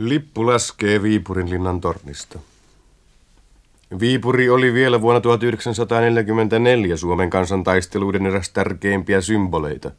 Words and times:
Lippu 0.00 0.46
laskee 0.46 1.02
Viipurin 1.02 1.50
linnan 1.50 1.80
tornista. 1.80 2.38
Viipuri 4.00 4.50
oli 4.50 4.74
vielä 4.74 5.00
vuonna 5.00 5.20
1944 5.20 6.96
Suomen 6.96 7.30
kansan 7.30 7.64
taisteluiden 7.64 8.26
eräs 8.26 8.50
tärkeimpiä 8.50 9.20
symboleita. 9.20 9.90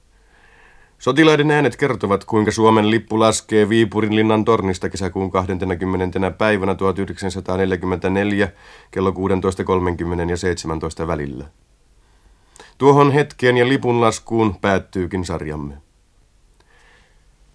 Sotilaiden 1.00 1.52
äänet 1.52 1.76
kertovat, 1.76 2.24
kuinka 2.24 2.52
Suomen 2.52 2.92
lippu 2.92 3.20
laskee 3.20 3.70
Viipurin 3.70 4.16
linnan 4.16 4.46
tornista 4.46 4.90
kesäkuun 4.90 5.32
20. 5.32 6.32
päivänä 6.32 6.76
1944 6.76 8.52
kello 8.92 9.12
16.30 9.12 10.30
ja 10.30 10.38
17 10.38 11.08
välillä. 11.08 11.46
Tuohon 12.78 13.12
hetkeen 13.12 13.58
ja 13.58 13.68
lipun 13.68 14.02
laskuun 14.02 14.56
päättyykin 14.62 15.26
sarjamme. 15.26 15.91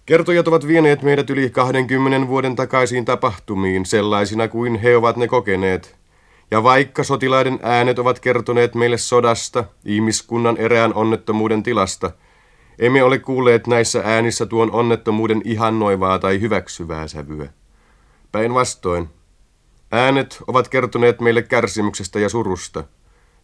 Kertojat 0.07 0.47
ovat 0.47 0.67
vieneet 0.67 1.01
meidät 1.01 1.29
yli 1.29 1.49
20 1.49 2.27
vuoden 2.27 2.55
takaisiin 2.55 3.05
tapahtumiin 3.05 3.85
sellaisina 3.85 4.47
kuin 4.47 4.75
he 4.75 4.97
ovat 4.97 5.17
ne 5.17 5.27
kokeneet. 5.27 5.95
Ja 6.51 6.63
vaikka 6.63 7.03
sotilaiden 7.03 7.59
äänet 7.61 7.99
ovat 7.99 8.19
kertoneet 8.19 8.75
meille 8.75 8.97
sodasta, 8.97 9.63
ihmiskunnan 9.85 10.57
erään 10.57 10.93
onnettomuuden 10.93 11.63
tilasta, 11.63 12.11
emme 12.79 13.03
ole 13.03 13.19
kuulleet 13.19 13.67
näissä 13.67 14.01
äänissä 14.05 14.45
tuon 14.45 14.71
onnettomuuden 14.71 15.41
ihannoivaa 15.45 16.19
tai 16.19 16.41
hyväksyvää 16.41 17.07
sävyä. 17.07 17.49
Päinvastoin, 18.31 19.09
äänet 19.91 20.37
ovat 20.47 20.67
kertoneet 20.67 21.21
meille 21.21 21.41
kärsimyksestä 21.41 22.19
ja 22.19 22.29
surusta, 22.29 22.83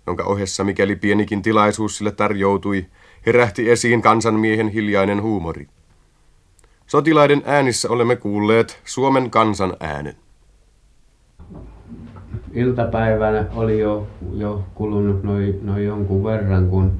jonka 0.07 0.23
ohessa 0.23 0.63
mikäli 0.63 0.95
pienikin 0.95 1.41
tilaisuus 1.41 1.97
sille 1.97 2.11
tarjoutui, 2.11 2.85
herähti 3.25 3.71
esiin 3.71 4.01
kansanmiehen 4.01 4.69
hiljainen 4.69 5.21
huumori. 5.21 5.67
Sotilaiden 6.93 7.41
äänissä 7.45 7.89
olemme 7.89 8.15
kuulleet 8.15 8.81
Suomen 8.85 9.29
kansan 9.29 9.73
äänen. 9.79 10.13
Iltapäivänä 12.53 13.45
oli 13.55 13.79
jo, 13.79 14.07
jo 14.33 14.63
kulunut 14.75 15.23
noin 15.23 15.59
noi 15.63 15.85
jonkun 15.85 16.23
verran, 16.23 16.69
kun 16.69 16.91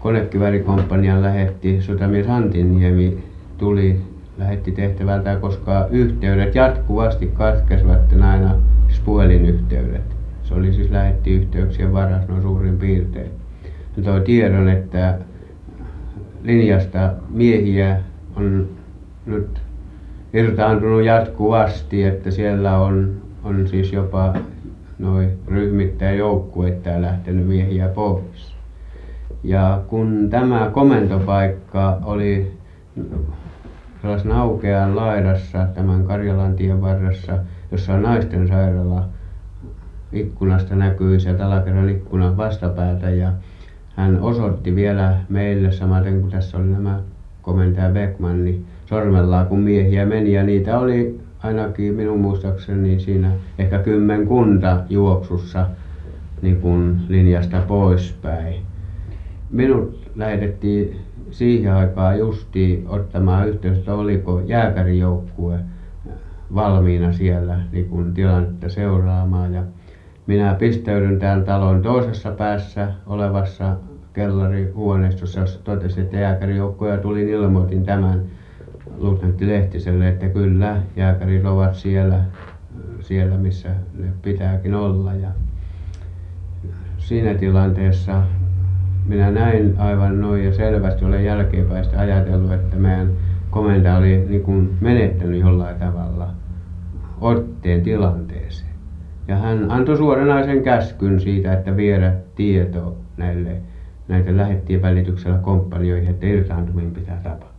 konekivärikomppanian 0.00 1.22
lähetti 1.22 1.82
sotamies 1.82 2.26
Antiniemi 2.28 3.24
tuli 3.58 4.00
lähetti 4.38 4.72
tehtävältä, 4.72 5.36
koska 5.36 5.86
yhteydet 5.90 6.54
jatkuvasti 6.54 7.26
katkesivat 7.26 8.12
aina 8.12 8.54
puhelinyhteydet. 9.04 10.16
Se 10.42 10.54
oli 10.54 10.72
siis 10.72 10.90
lähetti 10.90 11.30
yhteyksien 11.30 11.92
varas 11.92 12.28
noin 12.28 12.42
suurin 12.42 12.78
piirtein. 12.78 13.30
Ja 13.96 14.02
toi 14.02 14.20
tiedon, 14.20 14.68
että 14.68 15.18
linjasta 16.42 17.12
miehiä 17.28 18.00
on 18.36 18.79
nyt 19.26 19.60
irtaantunut 20.32 21.04
jatkuvasti, 21.04 22.04
että 22.04 22.30
siellä 22.30 22.78
on, 22.78 23.14
on 23.44 23.68
siis 23.68 23.92
jopa 23.92 24.34
noin 24.98 25.38
ryhmittäin 25.46 26.18
joukkueita 26.18 27.02
lähtenyt 27.02 27.46
miehiä 27.46 27.88
pois. 27.88 28.54
Ja 29.44 29.82
kun 29.86 30.26
tämä 30.30 30.70
komentopaikka 30.72 31.98
oli 32.04 32.52
sellaisen 34.02 34.32
aukean 34.32 34.96
laidassa 34.96 35.66
tämän 35.74 36.04
Karjalan 36.04 36.56
tien 36.56 36.82
varressa, 36.82 37.38
jossa 37.72 37.94
on 37.94 38.02
naisten 38.02 38.48
sairaala, 38.48 39.08
ikkunasta 40.12 40.76
näkyi 40.76 41.20
sieltä 41.20 41.46
alakerran 41.46 41.88
ikkunan 41.88 42.36
vastapäätä 42.36 43.10
ja 43.10 43.32
hän 43.96 44.20
osoitti 44.20 44.74
vielä 44.74 45.16
meille 45.28 45.72
samaten 45.72 46.20
kuin 46.20 46.32
tässä 46.32 46.58
oli 46.58 46.66
nämä 46.66 47.00
komentaja 47.42 47.90
Beckman 47.90 48.44
niin 48.44 48.66
sormellaan 48.90 49.46
kun 49.46 49.60
miehiä 49.60 50.06
meni 50.06 50.32
ja 50.32 50.42
niitä 50.42 50.78
oli 50.78 51.20
ainakin 51.42 51.94
minun 51.94 52.20
muistaakseni 52.20 53.00
siinä 53.00 53.32
ehkä 53.58 53.78
kymmenkunta 53.78 54.80
juoksussa 54.88 55.66
niin 56.42 56.60
kuin 56.60 56.96
linjasta 57.08 57.62
poispäin. 57.68 58.62
Minut 59.50 60.10
lähetettiin 60.16 61.00
siihen 61.30 61.74
aikaan 61.74 62.18
justiin 62.18 62.88
ottamaan 62.88 63.48
yhteyttä 63.48 63.94
oliko 63.94 64.40
jääkärijoukkue 64.46 65.58
valmiina 66.54 67.12
siellä 67.12 67.60
niin 67.72 67.88
kuin 67.88 68.14
tilannetta 68.14 68.68
seuraamaan 68.68 69.54
ja 69.54 69.62
minä 70.26 70.54
pistäydyn 70.54 71.18
tämän 71.18 71.44
talon 71.44 71.82
toisessa 71.82 72.30
päässä 72.30 72.92
olevassa 73.06 73.76
kellarihuoneistossa 74.12 75.40
jossa 75.40 75.64
totesin 75.64 76.02
että 76.02 76.16
jääkärijoukkue 76.16 76.90
ja 76.90 76.98
tulin 76.98 77.28
ilmoitin 77.28 77.84
tämän 77.84 78.22
luutnantti 79.00 79.46
Lehtiselle 79.46 80.08
että 80.08 80.28
kyllä 80.28 80.76
jääkärit 80.96 81.44
ovat 81.44 81.74
siellä 81.74 82.24
siellä 83.00 83.36
missä 83.36 83.68
ne 83.98 84.06
pitääkin 84.22 84.74
olla. 84.74 85.14
Ja 85.14 85.28
siinä 86.98 87.34
tilanteessa 87.34 88.22
minä 89.06 89.30
näin 89.30 89.74
aivan 89.78 90.20
noin 90.20 90.44
ja 90.44 90.52
selvästi 90.52 91.04
olen 91.04 91.24
jälkeenpäin 91.24 91.84
ajatellut 91.96 92.52
että 92.52 92.76
meidän 92.76 93.10
komentaja 93.50 93.96
oli 93.96 94.26
niin 94.28 94.42
kuin 94.42 94.76
menettänyt 94.80 95.40
jollakin 95.40 95.76
tavalla 95.76 96.34
otteen 97.20 97.82
tilanteeseen. 97.82 98.70
Ja 99.28 99.36
hän 99.36 99.70
antoi 99.70 99.96
suoranaisen 99.96 100.62
käskyn 100.62 101.20
siitä 101.20 101.52
että 101.52 101.76
viedä 101.76 102.12
tieto 102.34 102.96
näille 103.16 103.56
näitä 104.08 104.36
lähettien 104.36 104.82
välityksellä 104.82 105.38
komppanioihin 105.38 106.10
että 106.10 106.26
irtaantuminen 106.26 106.92
pitää 106.92 107.20
tapahtua 107.22 107.49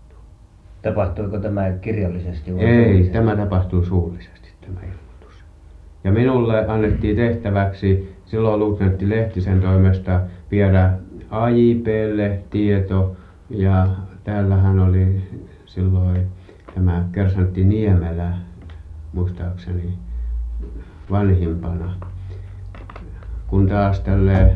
Tapahtuiko 0.81 1.39
tämä 1.39 1.71
kirjallisesti 1.71 2.55
vai 2.55 2.65
Ei, 2.65 3.09
tämä 3.13 3.35
tapahtui 3.35 3.85
suullisesti 3.85 4.49
tämä 4.61 4.79
ilmoitus. 4.79 5.43
Ja 6.03 6.11
minulle 6.11 6.67
annettiin 6.67 7.15
tehtäväksi 7.15 8.15
silloin 8.25 8.59
luutnantti 8.59 9.09
Lehtisen 9.09 9.61
toimesta 9.61 10.21
viedä 10.51 10.93
AJPlle 11.29 12.39
tieto. 12.49 13.15
Ja 13.49 13.87
täällähän 14.23 14.79
oli 14.79 15.21
silloin 15.65 16.27
tämä 16.75 17.05
kersantti 17.11 17.63
Niemelä 17.63 18.33
muistaakseni 19.13 19.93
vanhimpana. 21.11 21.93
Kun 23.47 23.67
taas 23.67 23.99
tälle 23.99 24.55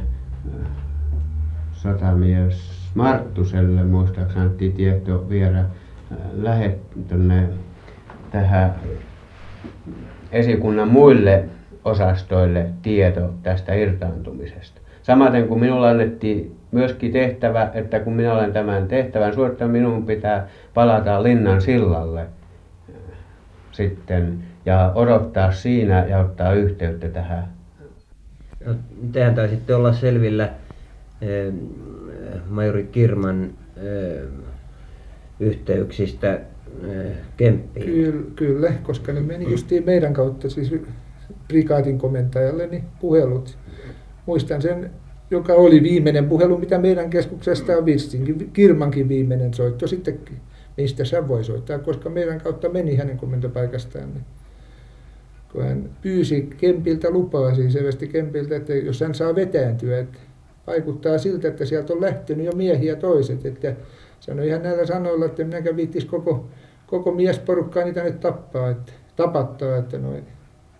sotamies 1.71 2.85
Marttuselle 2.95 3.83
muistaakseni 3.83 4.41
annettiin 4.41 4.73
tieto 4.73 5.29
viedä 5.29 5.65
lähde 6.33 6.75
tuonne 7.07 7.49
tähän 8.31 8.75
esikunnan 10.31 10.87
muille 10.87 11.43
osastoille 11.85 12.69
tieto 12.81 13.33
tästä 13.43 13.73
irtaantumisesta. 13.73 14.81
Samaten 15.03 15.47
kuin 15.47 15.59
minulle 15.59 15.89
annettiin 15.89 16.55
myöskin 16.71 17.11
tehtävä 17.11 17.71
että 17.73 17.99
kun 17.99 18.13
minä 18.13 18.33
olen 18.33 18.53
tämän 18.53 18.87
tehtävän 18.87 19.33
suorittanut 19.33 19.71
minun 19.71 20.05
pitää 20.05 20.47
palata 20.73 21.23
Linnan 21.23 21.61
sillalle 21.61 22.25
sitten 23.71 24.43
ja 24.65 24.91
odottaa 24.95 25.51
siinä 25.51 26.05
ja 26.05 26.19
ottaa 26.19 26.53
yhteyttä 26.53 27.09
tähän. 27.09 27.47
No 28.65 28.73
tehän 29.11 29.35
taisitte 29.35 29.75
olla 29.75 29.93
selvillä 29.93 30.49
eh, 31.21 31.53
majori 32.49 32.83
Kirman 32.83 33.49
eh, 33.77 34.21
yhteyksistä 35.39 36.33
eh, 36.83 37.11
Kemppiin 37.37 37.85
Kyllä, 37.85 38.31
kyllä, 38.35 38.73
koska 38.83 39.13
ne 39.13 39.19
meni 39.19 39.51
justiin 39.51 39.85
meidän 39.85 40.13
kautta, 40.13 40.49
siis 40.49 40.75
prikaatin 41.47 41.97
komentajalle, 41.97 42.67
niin 42.67 42.83
puhelut. 43.01 43.57
Muistan 44.25 44.61
sen, 44.61 44.91
joka 45.31 45.53
oli 45.53 45.83
viimeinen 45.83 46.25
puhelu, 46.25 46.57
mitä 46.57 46.77
meidän 46.77 47.09
keskuksesta 47.09 47.77
on 47.77 47.85
vissiin, 47.85 48.49
Kirmankin 48.53 49.09
viimeinen 49.09 49.53
soitto 49.53 49.87
sittenkin. 49.87 50.37
Mistä 50.77 51.05
sä 51.05 51.27
voi 51.27 51.43
soittaa, 51.43 51.79
koska 51.79 52.09
meidän 52.09 52.41
kautta 52.41 52.69
meni 52.69 52.95
hänen 52.95 53.17
komentopaikastaan. 53.17 54.13
Niin 54.13 54.25
kun 55.51 55.63
hän 55.63 55.89
pyysi 56.01 56.49
Kempiltä 56.57 57.09
lupaa, 57.09 57.55
siis 57.55 57.73
selvästi 57.73 58.07
Kempiltä, 58.07 58.55
että 58.55 58.73
jos 58.73 59.01
hän 59.01 59.15
saa 59.15 59.35
vetääntyä, 59.35 59.99
että 59.99 60.17
vaikuttaa 60.67 61.17
siltä, 61.17 61.47
että 61.47 61.65
sieltä 61.65 61.93
on 61.93 62.01
lähtenyt 62.01 62.45
jo 62.45 62.51
miehiä 62.51 62.95
toiset, 62.95 63.45
että 63.45 63.75
sanoi 64.25 64.47
ihan 64.47 64.63
näillä 64.63 64.85
sanoilla, 64.85 65.25
että 65.25 65.43
minäkään 65.43 65.75
viittis 65.75 66.05
koko, 66.05 66.47
koko 66.87 67.11
miesporukkaa 67.11 67.83
niitä 67.83 68.03
nyt 68.03 68.19
tappaa, 68.19 68.69
että, 68.69 68.91
tapattaa, 69.15 69.77
että 69.77 69.97
noin, 69.97 70.27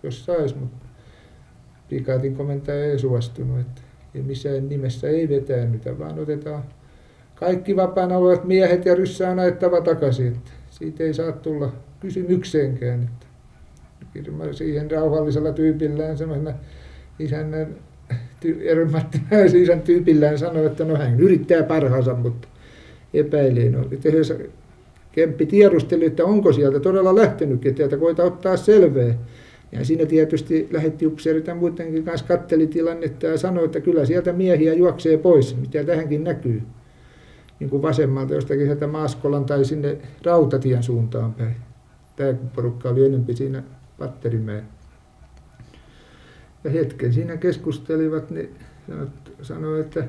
jos 0.02 0.24
sais, 0.24 0.54
mutta 0.54 0.86
prikaatin 1.88 2.36
komentaja 2.36 2.84
ei 2.84 2.98
suostunut, 2.98 3.60
että 3.60 3.82
ei 4.14 4.22
missään 4.22 4.68
nimessä 4.68 5.08
ei 5.08 5.28
vetäännytä, 5.28 5.98
vaan 5.98 6.18
otetaan 6.18 6.64
kaikki 7.34 7.76
vapaana 7.76 8.16
olevat 8.16 8.44
miehet 8.44 8.84
ja 8.84 8.94
ryssä 8.94 9.30
on 9.30 9.38
ajettava 9.38 9.80
takaisin, 9.80 10.26
että 10.26 10.50
siitä 10.70 11.04
ei 11.04 11.14
saa 11.14 11.32
tulla 11.32 11.72
kysymykseenkään. 12.00 13.02
Että 13.02 13.26
Kirma 14.12 14.52
siihen 14.52 14.90
rauhallisella 14.90 15.52
tyypillään 15.52 16.18
semmoisena 16.18 16.52
isännän 17.18 17.76
ty, 18.40 18.58
isän 19.62 19.82
tyypillään 19.82 20.38
sanoi, 20.38 20.66
että 20.66 20.84
no 20.84 20.96
hän 20.96 21.20
yrittää 21.20 21.62
parhaansa, 21.62 22.14
mutta 22.14 22.48
epäilee. 23.18 23.70
No, 23.70 23.84
Kemppi 25.12 25.46
tiedusteli, 25.46 26.04
että 26.04 26.24
onko 26.24 26.52
sieltä 26.52 26.80
todella 26.80 27.14
lähtenyt, 27.14 27.66
että 27.66 27.96
koita 27.96 28.24
ottaa 28.24 28.56
selvää. 28.56 29.14
Ja 29.72 29.84
siinä 29.84 30.06
tietysti 30.06 30.68
lähetti 30.70 31.06
upseerit 31.06 31.46
ja 31.46 31.54
muidenkin 31.54 32.04
kanssa 32.04 32.26
katteli 32.26 32.66
tilannetta 32.66 33.26
ja 33.26 33.38
sanoi, 33.38 33.64
että 33.64 33.80
kyllä 33.80 34.04
sieltä 34.04 34.32
miehiä 34.32 34.74
juoksee 34.74 35.18
pois, 35.18 35.56
mitä 35.56 35.84
tähänkin 35.84 36.24
näkyy. 36.24 36.62
Niin 37.60 37.70
kuin 37.70 37.82
vasemmalta 37.82 38.34
jostakin 38.34 38.66
sieltä 38.66 38.86
Maaskolan 38.86 39.44
tai 39.44 39.64
sinne 39.64 39.98
Rautatien 40.24 40.82
suuntaan 40.82 41.34
päin. 41.34 41.56
Tämä 42.16 42.34
porukka 42.54 42.88
oli 42.88 43.06
enemmän 43.06 43.36
siinä 43.36 43.62
Patterimäen. 43.98 44.64
Ja 46.64 46.70
hetken 46.70 47.12
siinä 47.12 47.36
keskustelivat, 47.36 48.30
niin 48.30 48.50
sanoi, 49.42 49.80
että 49.80 50.04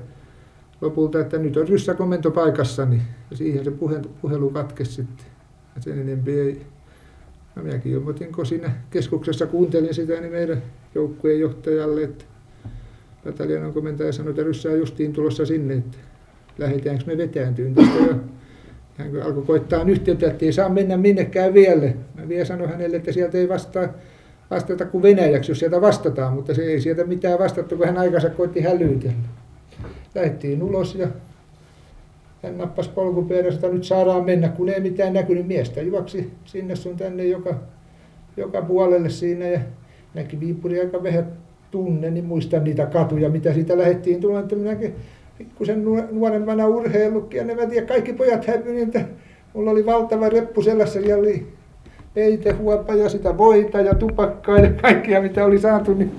lopulta, 0.82 1.20
että 1.20 1.38
nyt 1.38 1.58
on 1.58 1.68
ryssäkomento 1.68 2.32
paikassani. 2.32 2.96
Niin 2.96 3.38
siihen 3.38 3.66
se 3.66 3.72
puhelu 4.22 4.50
katkesi 4.50 4.92
sitten. 4.92 5.26
Ja 5.76 5.82
sen 5.82 6.00
enempi 6.00 6.40
ei 6.40 6.66
No 7.58 7.64
minäkin 7.64 7.92
ilmoitin, 7.92 8.32
kun 8.32 8.46
siinä 8.46 8.72
keskuksessa 8.90 9.46
kuuntelin 9.46 9.94
sitä, 9.94 10.22
niin 10.22 10.32
meidän 10.32 10.62
joukkueen 10.96 11.40
johtajalle, 11.40 12.04
että 12.04 12.26
bataljonan 13.26 13.74
komentaja 13.74 14.12
sanoi, 14.12 14.30
että 14.30 14.44
ryssää 14.44 14.76
justiin 14.76 15.14
tulossa 15.14 15.46
sinne, 15.46 15.74
että 15.74 15.98
lähdetäänkö 16.58 17.04
me 17.08 17.18
vetääntyyn 17.18 17.76
tästä. 17.76 17.98
Ja 18.00 18.16
hän 18.98 19.22
alkoi 19.22 19.44
koittaa 19.44 19.84
yhteyttä, 19.84 20.28
että 20.28 20.46
ei 20.46 20.54
saa 20.54 20.70
mennä 20.70 20.98
minnekään 20.98 21.54
vielä. 21.54 21.94
Mä 22.16 22.28
vielä 22.28 22.46
sanoin 22.46 22.70
hänelle, 22.70 22.98
että 22.98 23.12
sieltä 23.12 23.38
ei 23.38 23.50
vastaa, 23.50 23.88
vastata 24.52 24.86
kuin 24.86 25.02
venäjäksi, 25.02 25.52
jos 25.52 25.60
sieltä 25.60 25.82
vastataan, 25.82 26.34
mutta 26.34 26.54
se 26.54 26.62
ei 26.62 26.82
sieltä 26.82 27.04
mitään 27.04 27.40
vastattu, 27.40 27.78
kun 27.78 27.86
hän 27.86 27.98
aikansa 27.98 28.30
koitti 28.30 28.62
hälytellä. 28.62 29.14
Lähdettiin 30.16 30.64
ulos 30.64 30.96
ja 30.96 31.08
hän 32.44 32.58
nappasi 32.58 32.90
polkupyörästä, 32.90 33.68
nyt 33.68 33.84
saadaan 33.84 34.26
mennä, 34.26 34.50
kun 34.50 34.70
ei 34.70 34.80
mitään 34.80 35.14
näkynyt 35.14 35.48
miestä. 35.48 35.82
Juoksi 35.82 36.32
sinne 36.46 36.76
sun 36.76 36.98
tänne 36.98 37.26
joka, 37.26 37.56
joka 38.38 38.62
puolelle 38.62 39.10
siinä 39.10 39.48
ja 39.48 39.60
näki 40.14 40.40
Viipuri 40.40 40.80
aika 40.80 41.04
vähän 41.04 41.32
tunne, 41.72 42.10
niin 42.10 42.26
muistan 42.26 42.64
niitä 42.64 42.86
katuja, 42.86 43.30
mitä 43.30 43.54
siitä 43.54 43.78
lähdettiin 43.78 44.22
tulemaan, 44.22 44.44
että 44.44 44.56
minäkin 44.56 44.96
pikkusen 45.38 45.86
nuorempana 46.12 46.68
urheillutkin 46.68 47.38
ja 47.38 47.44
ne 47.44 47.56
mä 47.56 47.62
kaikki 47.88 48.14
pojat 48.14 48.48
häpyivät, 48.48 48.84
että 48.84 49.02
mulla 49.54 49.72
oli 49.72 49.86
valtava 49.86 50.30
reppu 50.30 50.62
selässä, 50.62 51.02
siellä 51.02 51.22
oli 51.22 51.48
peitehuopa 52.14 52.94
ja 52.94 53.10
sitä 53.10 53.38
voita 53.38 53.82
ja 53.82 53.96
tupakkaa 53.96 54.58
ja 54.58 54.70
kaikkia 54.82 55.22
mitä 55.22 55.46
oli 55.46 55.60
saatu, 55.60 55.94
niin 55.94 56.12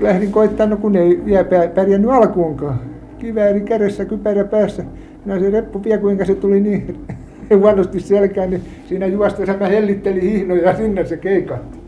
lähdin 0.00 0.32
koittamaan, 0.32 0.70
no 0.70 0.76
kun 0.76 0.96
ei 0.96 1.22
vielä 1.24 1.44
pärjännyt 1.74 2.10
alkuunkaan 2.10 2.80
kivääri 3.20 3.60
kädessä, 3.60 4.04
kypärä 4.04 4.44
päässä. 4.44 4.84
No 5.24 5.40
se 5.40 5.50
reppu 5.50 5.84
vielä 5.84 6.00
kuinka 6.00 6.24
se 6.24 6.34
tuli 6.34 6.60
niin 6.60 7.06
huonosti 7.60 8.00
selkään, 8.00 8.50
niin 8.50 8.62
siinä 8.88 9.06
juostessa 9.06 9.56
mä 9.60 9.66
hellittelin 9.66 10.22
hihnoja 10.22 10.76
sinne 10.76 11.04
se 11.04 11.16
keikatti. 11.16 11.78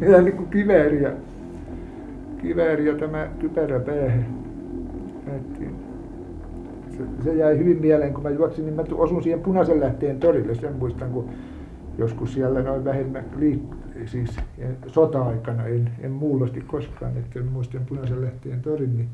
Ja 0.10 0.22
niin 0.22 0.36
kuin 0.36 0.48
kivääri 0.48 1.02
ja, 1.02 1.10
kivääri 2.38 2.86
ja 2.86 2.94
tämä 2.94 3.28
kypärä 3.38 3.80
päähän. 3.80 4.26
Se, 6.90 7.24
se, 7.24 7.34
jäi 7.34 7.58
hyvin 7.58 7.80
mieleen, 7.80 8.14
kun 8.14 8.22
mä 8.22 8.30
juoksin, 8.30 8.64
niin 8.64 8.74
mä 8.74 8.84
osun 8.92 9.22
siihen 9.22 9.40
punaisen 9.40 9.80
lähteen 9.80 10.20
torille. 10.20 10.54
Sen 10.54 10.72
muistan, 10.78 11.10
kun 11.10 11.28
joskus 11.98 12.32
siellä 12.34 12.62
noin 12.62 12.84
vähemmän 12.84 13.24
liikkui, 13.36 13.78
siis 14.06 14.36
sota-aikana, 14.86 15.66
en, 15.66 15.90
en 16.00 16.10
muullosti 16.10 16.60
koskaan, 16.60 17.16
että 17.16 17.42
muistan 17.42 17.86
punaisen 17.86 18.22
lähteen 18.22 18.62
torin, 18.62 18.96
niin 18.96 19.08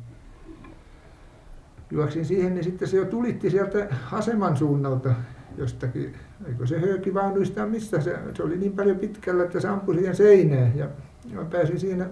juoksin 1.91 2.25
siihen, 2.25 2.55
niin 2.55 2.65
sitten 2.65 2.89
se 2.89 2.97
jo 2.97 3.05
tulitti 3.05 3.51
sieltä 3.51 3.87
aseman 4.13 4.57
suunnalta 4.57 5.15
jostakin, 5.57 6.15
eikö 6.47 6.67
se 6.67 6.81
höyki 6.81 7.15
vaunuista 7.15 7.67
missä 7.67 8.01
se, 8.01 8.19
se 8.35 8.43
oli 8.43 8.59
niin 8.59 8.73
paljon 8.73 8.99
pitkällä, 8.99 9.45
että 9.45 9.61
se 9.61 9.69
ampui 9.69 9.95
siihen 9.95 10.17
seinään 10.17 10.79
ja 10.79 10.89
mä 11.33 11.45
pääsin 11.45 11.81
siinä 11.81 12.07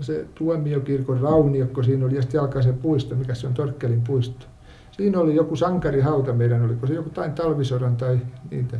se 0.00 0.26
tuomiokirkon 0.34 1.20
rauniokko, 1.20 1.82
siinä 1.82 2.06
oli 2.06 2.14
ja 2.14 2.22
sitten 2.22 2.40
alkaa 2.40 2.62
se 2.62 2.72
puisto, 2.72 3.14
mikä 3.14 3.34
se 3.34 3.46
on 3.46 3.54
Torkkelin 3.54 4.02
puisto. 4.06 4.46
Siinä 4.96 5.20
oli 5.20 5.34
joku 5.34 5.56
sankarihauta 5.56 6.32
meidän, 6.32 6.64
oliko 6.64 6.86
se 6.86 6.94
joku 6.94 7.10
tain 7.10 7.32
talvisodan 7.32 7.96
tai 7.96 8.18
niitä. 8.50 8.76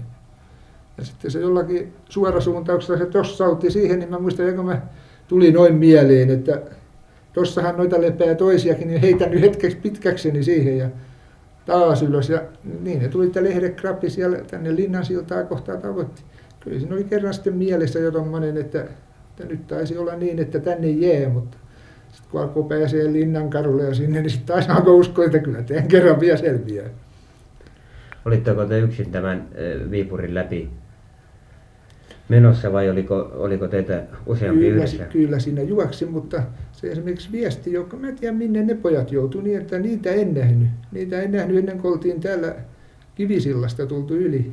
Ja 0.98 1.04
sitten 1.04 1.30
se 1.30 1.40
jollakin 1.40 1.92
suorasuuntauksella 2.08 2.98
se 2.98 3.06
tossautti 3.06 3.70
siihen, 3.70 3.98
niin 3.98 4.10
mä 4.10 4.18
muistan, 4.18 4.48
että 4.48 4.62
mä 4.62 4.82
tuli 5.28 5.52
noin 5.52 5.74
mieleen, 5.74 6.30
että 6.30 6.62
Tossahan 7.32 7.76
noita 7.76 8.00
lepää 8.00 8.34
toisiakin, 8.34 8.88
niin 8.88 9.00
heitän 9.00 9.30
nyt 9.30 9.40
hetkeksi 9.40 9.76
pitkäkseni 9.76 10.42
siihen 10.42 10.78
ja 10.78 10.88
taas 11.66 12.02
ylös. 12.02 12.28
Ja 12.28 12.42
niin 12.80 13.02
ne 13.02 13.08
tuli, 13.08 13.26
että 13.26 13.44
lehdekrappi 13.44 14.10
siellä 14.10 14.38
tänne 14.38 14.76
linnan 14.76 15.04
siltaa 15.04 15.44
kohtaa 15.44 15.76
tavoitti. 15.76 16.22
Kyllä 16.60 16.78
siinä 16.78 16.94
oli 16.94 17.04
kerran 17.04 17.34
sitten 17.34 17.56
mielessä 17.56 17.98
jo 17.98 18.10
tommonen, 18.10 18.56
että, 18.56 18.80
että 18.80 19.44
nyt 19.46 19.66
taisi 19.66 19.98
olla 19.98 20.14
niin, 20.14 20.38
että 20.38 20.60
tänne 20.60 20.88
jää, 20.90 21.28
mutta 21.28 21.56
sitten 22.14 22.30
kun 22.30 22.40
alkoi 22.40 22.64
pääsee 22.64 23.12
linnan 23.12 23.50
karulle 23.50 23.84
ja 23.84 23.94
sinne, 23.94 24.20
niin 24.20 24.30
sitten 24.30 24.54
taas 24.54 24.68
alkoi 24.68 24.94
uskoa, 24.94 25.24
että 25.24 25.38
kyllä 25.38 25.62
tämän 25.62 25.88
kerran 25.88 26.20
vielä 26.20 26.36
selviää. 26.36 26.86
Olitteko 28.24 28.64
te 28.64 28.78
yksin 28.78 29.10
tämän 29.10 29.48
Viipurin 29.90 30.34
läpi 30.34 30.70
menossa 32.28 32.72
vai 32.72 32.90
oliko, 32.90 33.30
oliko 33.34 33.68
teitä 33.68 34.02
useampi 34.26 34.60
kyllä, 34.60 34.76
yhdessä? 34.76 35.04
Kyllä 35.04 35.38
siinä 35.38 35.62
juoksi, 35.62 36.06
mutta 36.06 36.42
se 36.72 36.90
esimerkiksi 36.90 37.32
viesti, 37.32 37.72
joka 37.72 37.96
mä 37.96 38.08
en 38.08 38.16
tiedä 38.16 38.36
minne 38.36 38.62
ne 38.62 38.74
pojat 38.74 39.12
joutu 39.12 39.40
niin, 39.40 39.60
että 39.60 39.78
niitä 39.78 40.10
en 40.10 40.34
nähnyt. 40.34 40.68
Niitä 40.92 41.22
en 41.22 41.32
nähnyt 41.32 41.56
ennen 41.56 41.78
kuin 41.78 41.92
oltiin 41.92 42.20
täällä 42.20 42.54
Kivisillasta 43.14 43.86
tultu 43.86 44.14
yli. 44.14 44.52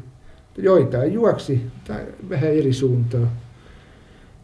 Joitain 0.57 1.13
juoksi 1.13 1.61
tai 1.87 2.01
vähän 2.29 2.49
eri 2.49 2.73
suuntaan. 2.73 3.31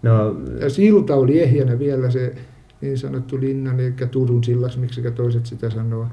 No, 0.03 0.35
ja 0.59 0.69
silta 0.69 1.15
oli 1.15 1.41
ehjänä 1.41 1.79
vielä 1.79 2.11
se 2.11 2.33
niin 2.81 2.97
sanottu 2.97 3.39
linnan, 3.39 3.79
eli 3.79 3.93
Turun 4.11 4.43
sillas, 4.43 4.77
miksi 4.77 5.01
toiset 5.15 5.45
sitä 5.45 5.69
sanoo. 5.69 6.07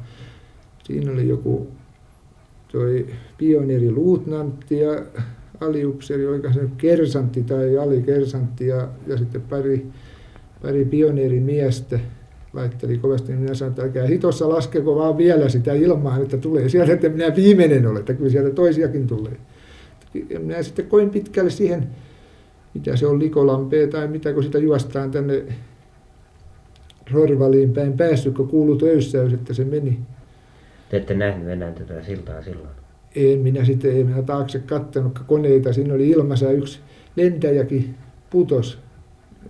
Siinä 0.84 1.12
oli 1.12 1.28
joku 1.28 1.68
toi 2.72 3.06
pioneeriluutnantti 3.38 4.80
ja 4.80 5.02
aliupseeri, 5.60 6.26
oliko 6.26 6.52
se 6.52 6.60
kersantti 6.76 7.42
tai 7.42 7.78
alikersantti 7.78 8.66
ja, 8.66 8.88
ja 9.06 9.18
sitten 9.18 9.40
pari, 9.40 9.86
pari 10.62 10.84
pioneerimiestä 10.84 12.00
laitteli 12.52 12.98
kovasti, 12.98 13.32
niin 13.32 13.42
minä 13.42 13.54
sanoin, 13.54 13.70
että 13.70 13.82
älkää 13.82 14.06
hitossa 14.06 14.48
laskeko 14.48 14.96
vaan 14.96 15.18
vielä 15.18 15.48
sitä 15.48 15.72
ilmaa, 15.72 16.18
että 16.18 16.38
tulee 16.38 16.68
sieltä, 16.68 16.92
että 16.92 17.08
minä 17.08 17.36
viimeinen 17.36 17.86
olen, 17.86 18.00
että 18.00 18.14
kyllä 18.14 18.30
sieltä 18.30 18.50
toisiakin 18.50 19.06
tulee. 19.06 19.36
Minä 20.38 20.62
sitten 20.62 20.86
koin 20.86 21.10
pitkälle 21.10 21.50
siihen, 21.50 21.86
mitä 22.74 22.96
se 22.96 23.06
on 23.06 23.18
Likolampea 23.18 23.88
tai 23.88 24.08
mitä, 24.08 24.32
kun 24.32 24.42
sitä 24.42 24.58
juostaan 24.58 25.10
tänne 25.10 25.44
Rorvaliin 27.12 27.72
päin 27.72 27.92
päässyt, 27.92 28.34
kun 28.34 28.48
kuului 28.48 28.78
töysäys, 28.78 29.32
että 29.32 29.54
se 29.54 29.64
meni. 29.64 29.98
Te 30.90 30.96
ette 30.96 31.14
nähnyt 31.14 31.48
enää 31.48 31.72
tätä 31.72 32.02
siltaa 32.02 32.42
silloin? 32.42 32.84
en 33.16 33.38
minä 33.38 33.64
sitten, 33.64 33.92
ei 33.92 34.04
minä 34.04 34.22
taakse 34.22 34.58
kattanut 34.58 35.18
koneita, 35.26 35.72
siinä 35.72 35.94
oli 35.94 36.10
ilmassa 36.10 36.50
yksi 36.50 36.80
lentäjäkin 37.16 37.94
putos. 38.30 38.78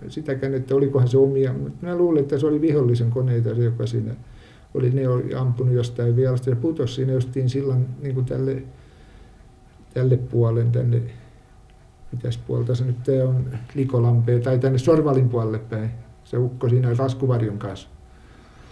Sitäkään, 0.07 0.53
että 0.53 0.75
olikohan 0.75 1.07
se 1.07 1.17
omia, 1.17 1.53
mutta 1.53 1.77
minä 1.81 1.95
luulen, 1.95 2.21
että 2.21 2.37
se 2.37 2.47
oli 2.47 2.61
vihollisen 2.61 3.11
koneita, 3.11 3.55
se 3.55 3.63
joka 3.63 3.85
siinä 3.85 4.15
oli, 4.73 4.89
ne 4.89 5.07
oli 5.07 5.35
ampunut 5.35 5.73
jostain 5.73 6.15
vielä, 6.15 6.37
ja 6.45 6.55
putos 6.55 6.95
siinä 6.95 7.13
justiin 7.13 7.49
sillan 7.49 7.87
niin 8.01 8.13
kuin 8.13 8.25
tälle, 8.25 8.63
tälle 9.93 10.17
puolen, 10.17 10.71
tänne, 10.71 11.01
mitäs 12.11 12.37
puolta 12.37 12.75
se 12.75 12.85
nyt 12.85 12.97
on, 13.27 13.45
Likolampeen, 13.75 14.41
tai 14.41 14.59
tänne 14.59 14.77
Sorvalin 14.77 15.29
puolelle 15.29 15.59
päin, 15.59 15.89
se 16.25 16.37
ukko 16.37 16.69
siinä 16.69 16.89
raskuvarjon 16.97 17.57
kanssa. 17.57 17.87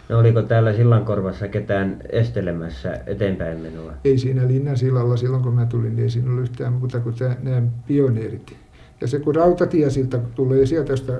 No 0.09 0.19
oliko 0.19 0.41
täällä 0.41 0.73
sillankorvassa 0.73 1.47
ketään 1.47 2.01
estelemässä 2.09 2.99
eteenpäin 3.07 3.59
menoa? 3.59 3.93
Ei 4.05 4.17
siinä 4.17 4.47
linnan 4.47 4.77
sillalla 4.77 5.17
silloin 5.17 5.43
kun 5.43 5.53
mä 5.53 5.65
tulin, 5.65 5.95
niin 5.95 6.03
ei 6.03 6.09
siinä 6.09 6.29
ollut 6.29 6.43
yhtään 6.43 6.73
muuta 6.73 6.99
kuin 6.99 7.15
tämä, 7.15 7.35
nämä 7.43 7.61
pioneerit. 7.87 8.55
Ja 9.01 9.07
se 9.07 9.19
kun 9.19 9.35
rautatiesilta 9.35 10.19
tulee 10.35 10.65
sieltä, 10.65 10.93
josta 10.93 11.13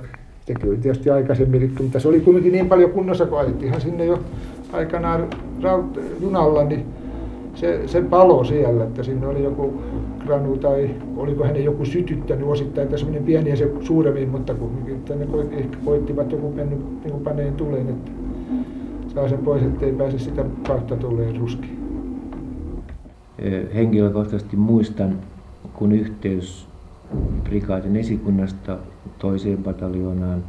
teki 0.46 0.70
oli 0.70 0.78
tietysti 0.78 1.10
aikaisemmin, 1.10 1.76
mutta 1.82 2.00
se 2.00 2.08
oli 2.08 2.20
kuitenkin 2.20 2.52
niin 2.52 2.70
paljon 2.70 2.92
kunnossa, 2.92 3.26
kun 3.26 3.40
ajettiinhan 3.40 3.82
sinne 3.82 4.06
jo 4.06 4.20
aikanaan 4.74 5.30
raut- 5.62 6.00
junalla, 6.22 6.64
niin 6.64 6.86
se, 7.56 7.88
se 7.88 8.02
palo 8.02 8.44
siellä, 8.44 8.84
että 8.84 9.04
sinne 9.04 9.28
oli 9.28 9.44
joku 9.44 9.84
granu 10.26 10.58
tai 10.58 10.96
oliko 11.16 11.44
hänen 11.44 11.64
joku 11.64 11.86
sytyttänyt 11.86 12.48
osittain, 12.48 12.86
että 12.86 12.98
semmoinen 12.98 13.24
pieni 13.24 13.50
ja 13.50 13.56
se 13.56 13.72
suuremmin, 13.82 14.30
mutta 14.30 14.54
kuitenkin, 14.54 14.96
että 14.96 15.16
ne 15.16 15.28
ehkä 15.52 15.78
koittivat 15.86 16.32
joku 16.32 16.52
mennyt 16.52 17.04
niin 17.04 17.20
paneen 17.24 17.54
tuleen, 17.54 17.90
että 17.90 18.12
saa 19.14 19.30
sen 19.30 19.40
pois, 19.40 19.64
ettei 19.64 19.92
pääse 19.92 20.20
sitä 20.20 20.46
kautta 20.68 20.96
tulleen 20.96 21.38
ruski. 21.38 21.78
Henkilökohtaisesti 23.76 24.56
muistan, 24.56 25.20
kun 25.74 25.92
yhteys 25.92 26.68
prikaatin 27.44 27.96
esikunnasta 27.96 28.78
toiseen 29.20 29.64
pataljoonaan, 29.64 30.44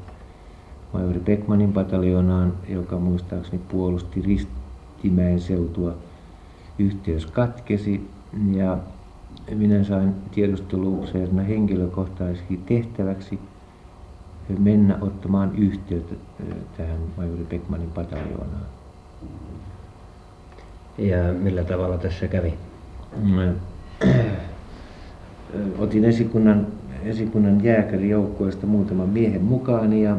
majori 0.92 1.20
Beckmanin 1.20 1.72
pataljoonaan, 1.72 2.52
joka 2.68 2.98
muistaakseni 2.98 3.62
puolusti 3.68 4.22
Ristimäen 4.22 5.40
seutua, 5.40 5.94
yhteys 6.78 7.26
katkesi 7.26 8.00
Ja 8.52 8.78
minä 9.54 9.84
sain 9.84 10.14
tiedusteluupseerina 10.30 11.42
henkilökohtaisesti 11.42 12.60
tehtäväksi 12.66 13.38
mennä 14.58 14.98
ottamaan 15.00 15.56
yhteyttä 15.56 16.14
tähän 16.76 16.98
majuri 17.16 17.44
Beckmanin 17.44 17.90
pataljoonaan. 17.90 18.66
Ja 20.98 21.32
millä 21.32 21.64
tavalla 21.64 21.98
tässä 21.98 22.28
kävi? 22.28 22.54
Otin 25.78 26.04
esikunnan, 26.04 26.66
esikunnan 27.04 27.64
jääkärijoukkoista 27.64 28.66
muutaman 28.66 29.08
miehen 29.08 29.42
mukaan 29.42 29.92
ja 29.92 30.16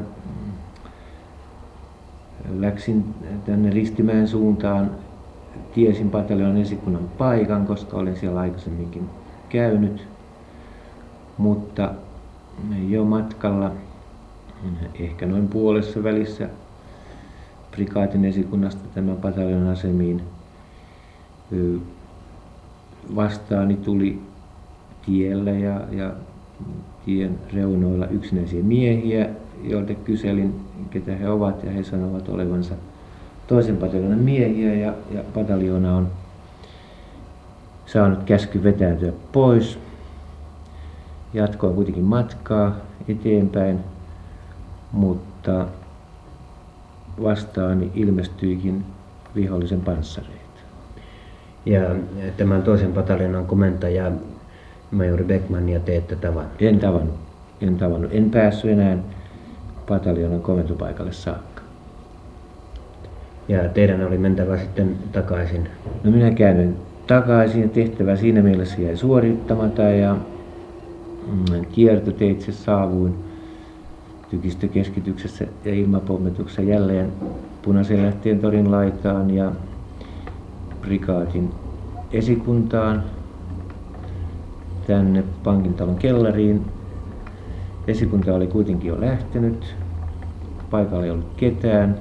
läksin 2.60 3.06
tänne 3.46 3.70
Ristimäen 3.70 4.28
suuntaan. 4.28 4.92
Tiesin 5.76 6.12
pataljonan 6.12 6.58
esikunnan 6.58 7.10
paikan, 7.18 7.68
koska 7.68 7.98
olin 7.98 8.16
siellä 8.16 8.40
aikaisemminkin 8.40 9.10
käynyt. 9.50 10.08
Mutta 11.38 11.94
jo 12.88 13.06
matkalla, 13.06 13.72
ehkä 15.00 15.26
noin 15.26 15.48
puolessa 15.48 16.04
välissä 16.04 16.50
prikaatin 17.72 18.26
esikunnasta 18.26 18.88
tämän 18.94 19.18
pataljonan 19.18 19.68
asemiin, 19.68 20.22
vastaani 23.16 23.76
tuli 23.76 24.22
tiellä 25.06 25.52
ja, 25.52 25.88
ja 25.92 26.14
tien 27.06 27.40
reunoilla 27.54 28.08
yksinäisiä 28.08 28.64
miehiä, 28.64 29.30
joilta 29.64 29.94
kyselin, 29.94 30.56
ketä 30.90 31.16
he 31.16 31.30
ovat, 31.30 31.64
ja 31.64 31.72
he 31.72 31.84
sanovat 31.84 32.30
olevansa 32.30 32.76
toisen 33.48 33.78
pataljonan 33.78 34.20
miehiä, 34.20 34.74
ja, 34.74 34.94
ja 35.12 35.24
pataljona 35.34 35.96
on 35.96 36.08
saanut 37.86 38.24
käsky 38.24 38.64
vetäytyä 38.64 39.12
pois. 39.32 39.80
Jatkoin 41.34 41.76
kuitenkin 41.76 42.04
matkaa 42.04 42.76
eteenpäin, 43.08 43.80
mutta 44.92 45.68
vastaani 47.24 47.92
ilmestyikin 47.96 48.86
vihollisen 49.36 49.82
panssareita. 49.82 50.36
Ja 51.66 51.82
tämän 52.38 52.64
toisen 52.64 52.94
pataljonan 52.94 53.46
komentaja 53.46 54.12
majori 54.92 55.24
Beckmania 55.24 55.80
te 55.80 55.96
ette 55.96 56.16
tavannut? 56.16 56.62
En 56.62 56.80
tavannut. 56.80 57.16
En 57.62 57.78
tavannut. 57.78 58.14
En 58.14 58.30
päässyt 58.30 58.72
enää 58.72 58.98
pataljonan 59.88 60.42
komentopaikalle 60.42 61.14
saakka. 61.14 61.65
Ja 63.48 63.70
teidän 63.70 64.08
oli 64.08 64.18
mentävä 64.18 64.58
sitten 64.58 64.96
takaisin? 65.12 65.70
No 66.04 66.12
minä 66.12 66.32
käännyin 66.32 66.76
takaisin 67.08 67.62
ja 67.62 67.68
tehtävä 67.68 68.16
siinä 68.16 68.42
mielessä 68.42 68.82
jäi 68.82 68.98
suorittamatta 68.98 69.82
ja 69.82 70.18
mm, 71.28 71.66
kiertoteitse 71.72 72.52
saavuin 72.52 73.16
tykistökeskityksessä 74.30 75.46
ja 75.66 75.74
ilmapommituksessa 75.74 76.62
jälleen 76.62 77.12
punaisen 77.62 78.04
lähtien 78.04 78.40
torin 78.40 78.72
laitaan 78.72 79.32
ja 79.32 79.52
prikaatin 80.82 81.50
esikuntaan 82.12 83.04
tänne 84.88 85.24
pankintalon 85.44 85.96
kellariin. 85.96 86.66
Esikunta 87.88 88.34
oli 88.34 88.48
kuitenkin 88.48 88.88
jo 88.88 89.02
lähtenyt. 89.02 89.76
Paikalla 90.70 91.06
ei 91.06 91.12
ollut 91.12 91.34
ketään. 91.38 91.96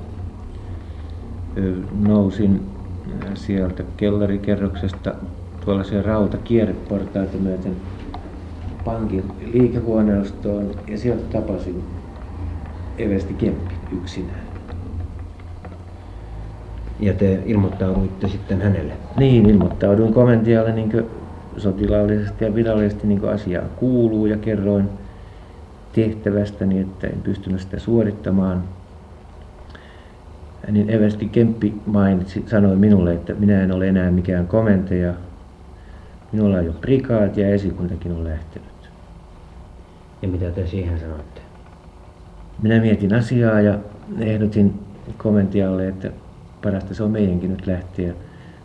Nousin 2.01 2.61
sieltä 3.35 3.85
kellarikerroksesta 3.97 5.15
tuollaisen 5.65 6.05
rautakierreportaita 6.05 7.39
myöten 7.39 7.77
pankin 8.85 9.23
liikehuoneistoon 9.53 10.71
ja 10.87 10.99
sieltä 10.99 11.25
tapasin 11.25 11.85
Eversti 12.99 13.35
Kemppi 13.35 13.75
yksinään. 13.91 14.47
Ja 16.99 17.15
te 17.15 17.43
ilmoittauduitte 17.47 18.29
sitten 18.29 18.61
hänelle? 18.61 18.97
Niin, 19.17 19.51
ilmoittauduin 19.51 20.15
komentialle 20.15 20.73
niin 20.73 20.93
sotilaallisesti 21.57 22.45
ja 22.45 22.55
virallisesti 22.55 23.07
niin 23.07 23.25
asiaa 23.29 23.69
kuuluu 23.77 24.27
ja 24.27 24.37
kerroin 24.37 24.89
tehtävästäni, 25.93 26.81
että 26.81 27.07
en 27.07 27.21
pystynyt 27.23 27.61
sitä 27.61 27.79
suorittamaan. 27.79 28.65
Niin 30.71 30.91
Eversti 30.91 31.29
Kemppi 31.29 31.75
mainitsi, 31.87 32.45
sanoi 32.47 32.77
minulle, 32.77 33.15
että 33.15 33.35
minä 33.35 33.63
en 33.63 33.73
ole 33.73 33.89
enää 33.89 34.11
mikään 34.11 34.47
komentaja. 34.47 35.15
Minulla 36.33 36.57
on 36.57 36.67
jo 36.67 36.73
prikaat 36.73 37.37
ja 37.37 37.49
esikuntakin 37.49 38.13
on 38.13 38.25
lähtenyt. 38.25 38.91
Ja 40.23 40.29
mitä 40.29 40.51
te 40.51 40.67
siihen 40.67 41.01
sanoitte? 41.01 41.41
Minä 42.63 42.81
mietin 42.81 43.15
asiaa 43.15 43.61
ja 43.61 43.79
ehdotin 44.19 44.81
komentialle, 45.17 45.89
että 45.89 46.11
parasta 46.63 46.95
se 46.95 47.03
on 47.03 47.11
meidänkin 47.11 47.51
nyt 47.51 47.67
lähteä, 47.67 48.15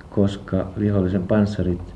koska 0.10 0.68
vihollisen 0.80 1.24
panssarit 1.24 1.94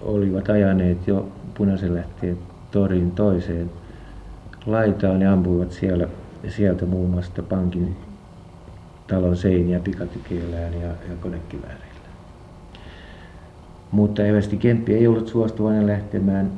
olivat 0.00 0.48
ajaneet 0.48 1.06
jo 1.06 1.28
punaisen 1.54 1.94
lähteen 1.94 2.38
torin 2.70 3.10
toiseen 3.10 3.70
laitaan 4.66 5.22
ja 5.22 5.32
ampuivat 5.32 5.72
siellä, 5.72 6.08
sieltä 6.48 6.86
muun 6.86 7.10
muassa 7.10 7.42
pankin 7.42 7.96
talon 9.10 9.36
seiniä 9.36 9.80
pikatykeillään 9.80 10.74
ja, 10.74 10.88
ja 10.88 11.16
konekivääreillä. 11.20 11.90
Mutta 13.90 14.24
Eversti 14.24 14.56
Kemppi 14.56 14.94
ei 14.94 15.06
ollut 15.06 15.28
suostuvainen 15.28 15.86
lähtemään. 15.86 16.50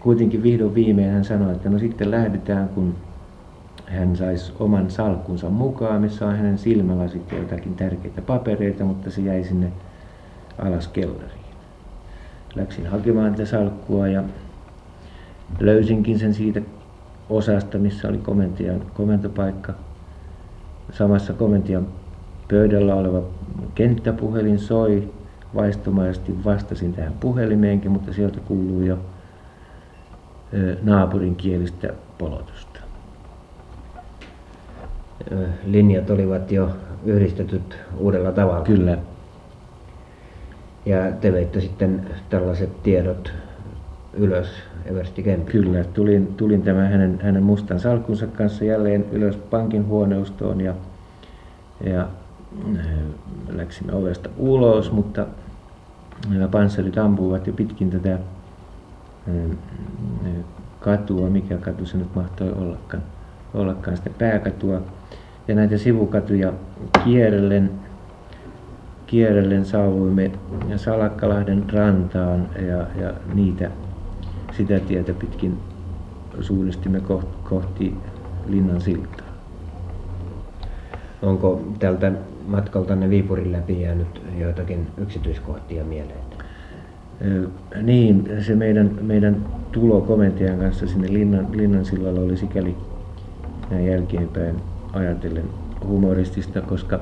Kuitenkin 0.00 0.42
vihdoin 0.42 0.74
viimein 0.74 1.10
hän 1.10 1.24
sanoi, 1.24 1.52
että 1.52 1.70
no 1.70 1.78
sitten 1.78 2.10
lähdetään, 2.10 2.68
kun 2.68 2.94
hän 3.86 4.16
saisi 4.16 4.52
oman 4.58 4.90
salkkunsa 4.90 5.50
mukaan, 5.50 6.00
missä 6.00 6.26
on 6.26 6.36
hänen 6.36 6.58
silmälasit 6.58 7.32
ja 7.32 7.38
jotakin 7.38 7.74
tärkeitä 7.74 8.22
papereita, 8.22 8.84
mutta 8.84 9.10
se 9.10 9.20
jäi 9.20 9.44
sinne 9.44 9.72
alas 10.58 10.88
kellariin. 10.88 11.42
Läksin 12.54 12.86
hakemaan 12.86 13.32
tätä 13.32 13.46
salkkua 13.46 14.08
ja 14.08 14.24
löysinkin 15.60 16.18
sen 16.18 16.34
siitä 16.34 16.60
osasta, 17.30 17.78
missä 17.78 18.08
oli 18.08 18.18
komentajan 18.18 18.82
komentopaikka. 18.94 19.74
Samassa 20.90 21.34
pöydällä 22.48 22.94
oleva 22.94 23.22
kenttäpuhelin 23.74 24.58
soi. 24.58 25.12
Vaistomaisesti 25.54 26.44
vastasin 26.44 26.92
tähän 26.92 27.12
puhelimeenkin, 27.20 27.90
mutta 27.90 28.12
sieltä 28.12 28.40
kuuluu 28.40 28.82
jo 28.82 28.98
naapurin 30.82 31.36
kielistä 31.36 31.94
polotusta 32.18 32.80
linjat 35.64 36.10
olivat 36.10 36.52
jo 36.52 36.70
yhdistetyt 37.04 37.78
uudella 37.96 38.32
tavalla. 38.32 38.64
Kyllä. 38.64 38.98
Ja 40.86 41.12
te 41.20 41.32
veitte 41.32 41.60
sitten 41.60 42.10
tällaiset 42.30 42.82
tiedot 42.82 43.32
ylös 44.12 44.48
Eversti 44.86 45.22
Kempi. 45.22 45.52
Kyllä, 45.52 45.84
tulin, 45.84 46.26
tulin 46.36 46.62
tämän 46.62 46.90
hänen, 46.90 47.20
hänen 47.22 47.42
mustan 47.42 47.80
salkkunsa 47.80 48.26
kanssa 48.26 48.64
jälleen 48.64 49.04
ylös 49.12 49.36
pankin 49.36 49.86
huoneustoon 49.86 50.60
ja, 50.60 50.74
ja 51.84 52.08
läksimme 53.48 53.92
ovesta 53.92 54.28
ulos, 54.36 54.92
mutta 54.92 55.26
nämä 56.28 56.48
panssarit 56.48 56.98
ampuivat 56.98 57.46
jo 57.46 57.52
pitkin 57.52 57.90
tätä 57.90 58.18
katua, 60.80 61.30
mikä 61.30 61.56
katu 61.56 61.86
se 61.86 61.96
nyt 61.98 62.14
mahtoi 62.14 62.52
ollakaan, 62.52 63.02
ollakaan 63.54 63.96
sitä 63.96 64.10
pääkatua 64.18 64.80
ja 65.48 65.54
näitä 65.54 65.78
sivukatuja 65.78 66.52
kierrellen, 67.04 67.70
kierrellen 69.06 69.64
saavuimme 69.64 70.30
Salakkalahden 70.76 71.64
rantaan 71.72 72.48
ja, 72.68 73.02
ja 73.02 73.12
niitä 73.34 73.70
sitä 74.56 74.80
tietä 74.80 75.14
pitkin 75.14 75.58
suunnistimme 76.40 77.00
kohti 77.44 77.94
Linnan 78.46 78.80
siltaa. 78.80 79.26
Onko 81.22 81.62
tältä 81.78 82.12
matkaltanne 82.46 83.10
Viipurin 83.10 83.52
läpi 83.52 83.80
jäänyt 83.80 84.22
joitakin 84.38 84.86
yksityiskohtia 84.98 85.84
mieleen? 85.84 86.22
Niin, 87.82 88.28
se 88.40 88.54
meidän, 88.54 88.98
meidän 89.02 89.46
tulo 89.72 90.00
komentajan 90.00 90.58
kanssa 90.58 90.86
sinne 90.86 91.12
Linnan, 91.12 91.46
Linnan 91.52 91.84
sillalla 91.84 92.20
oli 92.20 92.36
sikäli 92.36 92.76
näin 93.70 93.86
jälkeenpäin 93.86 94.56
ajatellen 94.92 95.44
humoristista, 95.86 96.60
koska 96.60 97.00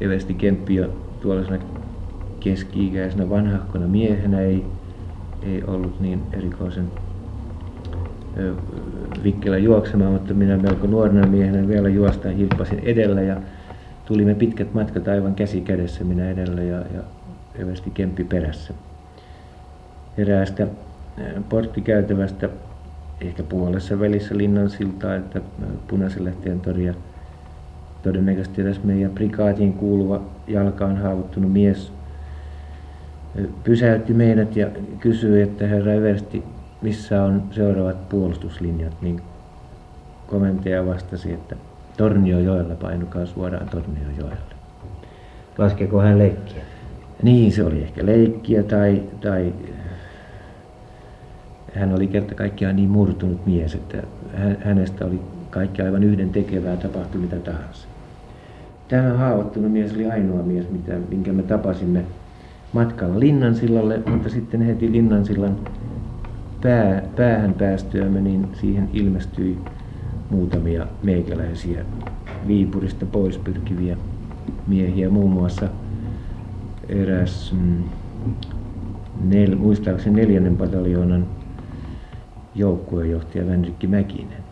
Eversti 0.00 0.34
Kemppi 0.34 0.74
jo 0.74 0.88
tuollaisena 1.20 1.58
keski-ikäisenä 2.40 3.30
vanhahkona 3.30 3.86
miehenä 3.86 4.40
ei, 4.40 4.64
ei 5.42 5.64
ollut 5.66 6.00
niin 6.00 6.22
erikoisen 6.32 6.90
vikkelä 9.24 9.58
juoksemaan, 9.58 10.12
mutta 10.12 10.34
minä 10.34 10.56
melko 10.56 10.86
nuorena 10.86 11.26
miehenä 11.26 11.68
vielä 11.68 11.88
juosta 11.88 12.28
hilppasin 12.28 12.78
edellä 12.78 13.22
ja 13.22 13.36
tulimme 14.04 14.34
pitkät 14.34 14.74
matkat 14.74 15.08
aivan 15.08 15.34
käsi 15.34 15.60
kädessä 15.60 16.04
minä 16.04 16.30
edellä 16.30 16.62
ja, 16.62 16.76
ja 16.76 17.02
Eversti 17.54 17.90
Kemppi 17.90 18.24
perässä. 18.24 18.74
eräästä 20.18 20.66
porttikäytävästä 21.48 22.48
ehkä 23.20 23.42
puolessa 23.42 24.00
välissä 24.00 24.36
Linnan 24.36 24.70
siltaa, 24.70 25.14
että 25.14 25.40
Punaisenlehteen 25.88 26.60
toria 26.60 26.94
todennäköisesti 28.02 28.62
edes 28.62 28.84
meidän 28.84 29.10
prikaatiin 29.10 29.72
kuuluva 29.72 30.22
jalkaan 30.46 30.96
haavoittunut 30.96 31.52
mies 31.52 31.92
pysäytti 33.64 34.14
meidät 34.14 34.56
ja 34.56 34.66
kysyi, 35.00 35.42
että 35.42 35.66
herra 35.66 35.92
Eversti, 35.92 36.42
missä 36.82 37.22
on 37.22 37.42
seuraavat 37.50 38.08
puolustuslinjat, 38.08 39.02
niin 39.02 39.22
komentaja 40.26 40.86
vastasi, 40.86 41.32
että 41.32 41.56
Torniojoella 41.96 42.74
painukaa 42.74 43.26
suoraan 43.26 43.68
Torniojoelle. 43.68 44.36
Laskeeko 45.58 46.00
hän 46.00 46.18
leikkiä? 46.18 46.62
Niin, 47.22 47.52
se 47.52 47.64
oli 47.64 47.82
ehkä 47.82 48.06
leikkiä 48.06 48.62
tai, 48.62 49.02
tai 49.20 49.52
hän 51.74 51.94
oli 51.94 52.06
kerta 52.06 52.34
kaikkiaan 52.34 52.76
niin 52.76 52.88
murtunut 52.88 53.46
mies, 53.46 53.74
että 53.74 54.02
hänestä 54.64 55.04
oli 55.04 55.20
kaikki 55.50 55.82
aivan 55.82 56.02
yhden 56.02 56.30
tekevää 56.30 56.76
tapahtui 56.76 57.20
mitä 57.20 57.36
tahansa. 57.36 57.88
Tämä 58.88 59.12
haavoittunut 59.12 59.72
mies 59.72 59.94
oli 59.94 60.10
ainoa 60.10 60.42
mies, 60.42 60.70
mitä, 60.70 60.92
minkä 61.08 61.32
me 61.32 61.42
tapasimme 61.42 62.04
matkalla 62.72 63.20
Linnansillalle, 63.20 64.02
mutta 64.06 64.28
sitten 64.28 64.62
heti 64.62 64.92
Linnansillan 64.92 65.56
pää, 66.62 67.02
päähän 67.16 67.54
päästyämme, 67.54 68.20
niin 68.20 68.48
siihen 68.52 68.88
ilmestyi 68.92 69.58
muutamia 70.30 70.86
meikäläisiä 71.02 71.84
Viipurista 72.46 73.06
pois 73.06 73.38
pyrkiviä 73.38 73.96
miehiä, 74.66 75.10
muun 75.10 75.30
muassa 75.30 75.68
eräs 76.88 77.52
mm, 77.52 77.84
nel, 79.24 79.56
muistaakseni 79.56 80.16
neljännen 80.20 80.56
pataljoonan 80.56 81.26
joukkuejohtaja 82.54 83.46
Vänrikki 83.46 83.86
Mäkinen. 83.86 84.44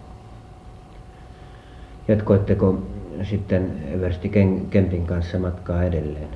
Jatkoitteko 2.09 2.83
sitten 3.23 3.71
Eversti 3.87 4.29
Kempin 4.71 5.07
kanssa 5.07 5.39
matkaa 5.39 5.83
edelleen? 5.83 6.29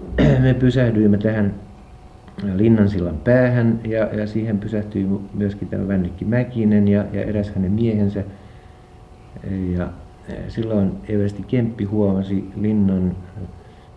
Me 0.42 0.54
pysähdyimme 0.54 1.18
tähän 1.18 1.54
Linnansillan 2.54 3.18
päähän 3.18 3.80
ja, 3.84 4.04
ja 4.04 4.26
siihen 4.26 4.58
pysähtyi 4.58 5.06
myöskin 5.34 5.68
tämä 5.68 5.88
Vänrikki 5.88 6.24
Mäkinen 6.24 6.88
ja, 6.88 7.04
ja 7.12 7.22
eräs 7.22 7.52
hänen 7.54 7.72
miehensä. 7.72 8.24
Ja 9.76 9.88
silloin 10.48 10.92
Eversti 11.08 11.42
Kemppi 11.42 11.84
huomasi 11.84 12.50
Linnan 12.56 13.16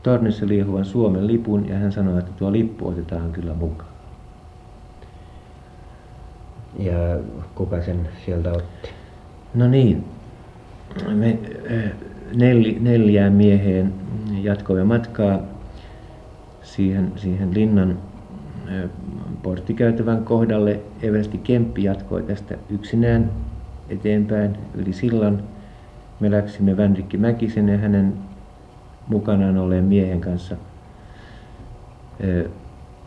tornissa 0.04 0.48
liehuvan 0.48 0.86
Suomen 0.86 1.28
lipun 1.28 1.70
ja 1.70 1.78
hän 1.78 1.92
sanoi, 1.92 2.20
että 2.20 2.32
tuo 2.32 2.52
lippu 2.52 2.88
otetaan 2.88 3.32
kyllä 3.32 3.54
mukaan. 3.54 3.94
Ja 6.80 7.20
kuka 7.56 7.82
sen 7.82 8.10
sieltä 8.26 8.52
otti? 8.52 8.90
No 9.56 9.68
niin, 9.68 10.06
me 11.14 11.40
nel, 12.36 12.74
neljään 12.80 13.34
mieheen 13.34 13.94
jatkoimme 14.42 14.84
matkaa 14.84 15.53
siihen, 16.64 17.12
siihen 17.16 17.54
linnan 17.54 17.98
porttikäytävän 19.44 20.26
kohdalle. 20.26 20.80
Eversti 21.02 21.38
Kemppi 21.38 21.84
jatkoi 21.84 22.24
tästä 22.24 22.56
yksinään 22.70 23.32
eteenpäin 23.90 24.58
yli 24.76 24.94
sillan. 24.94 25.44
Me 26.20 26.32
läksimme 26.32 26.78
Vänrikki 26.78 27.18
Mäkisen 27.18 27.70
ja 27.70 27.78
hänen 27.78 28.14
mukanaan 29.08 29.58
olleen 29.58 29.84
miehen 29.84 30.22
kanssa 30.22 30.56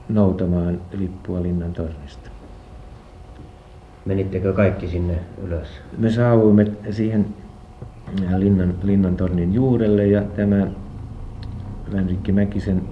noutamaan 0.09 0.81
lippua 0.99 1.43
linnan 1.43 1.73
tornista. 1.73 2.31
Menittekö 4.05 4.53
kaikki 4.53 4.89
sinne 4.89 5.19
ylös? 5.43 5.69
Me 5.99 6.11
saavuimme 6.11 6.67
siihen 6.91 7.26
linnan, 8.37 8.75
linnan 8.83 9.17
tornin 9.17 9.54
juurelle 9.54 10.07
ja 10.07 10.23
tämä 10.23 10.67
Vänrikki 11.93 12.33
Mäkisen 12.33 12.83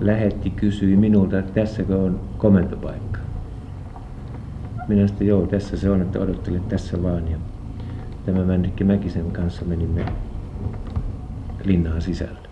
lähetti 0.00 0.50
kysyi 0.50 0.96
minulta, 0.96 1.38
että 1.38 1.52
tässäkö 1.52 1.98
on 1.98 2.20
komentopaikka. 2.38 3.18
Minä 4.88 5.06
sitten 5.06 5.26
joo, 5.26 5.46
tässä 5.46 5.76
se 5.76 5.90
on, 5.90 6.02
että 6.02 6.18
odottele 6.18 6.60
tässä 6.68 7.02
vaan. 7.02 7.30
Ja 7.30 7.38
tämä 8.26 8.46
Vänrikki 8.46 8.84
Mäkisen 8.84 9.30
kanssa 9.30 9.64
menimme 9.64 10.04
linnaan 11.64 12.02
sisälle. 12.02 12.48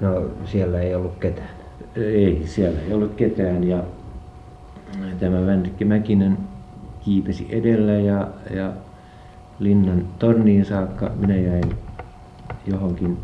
No 0.00 0.30
siellä 0.44 0.80
ei 0.80 0.94
ollut 0.94 1.16
ketään? 1.16 1.50
Ei, 1.96 2.42
siellä 2.46 2.80
ei 2.80 2.92
ollut 2.92 3.14
ketään 3.14 3.64
ja 3.64 3.84
tämä 5.20 5.46
Vänrikki 5.46 5.84
Mäkinen 5.84 6.38
kiipesi 7.00 7.46
edellä 7.50 7.92
ja, 7.92 8.28
ja 8.54 8.72
linnan 9.58 10.04
torniin 10.18 10.64
saakka 10.64 11.10
minä 11.16 11.36
jäin 11.36 11.74
johonkin 12.66 13.18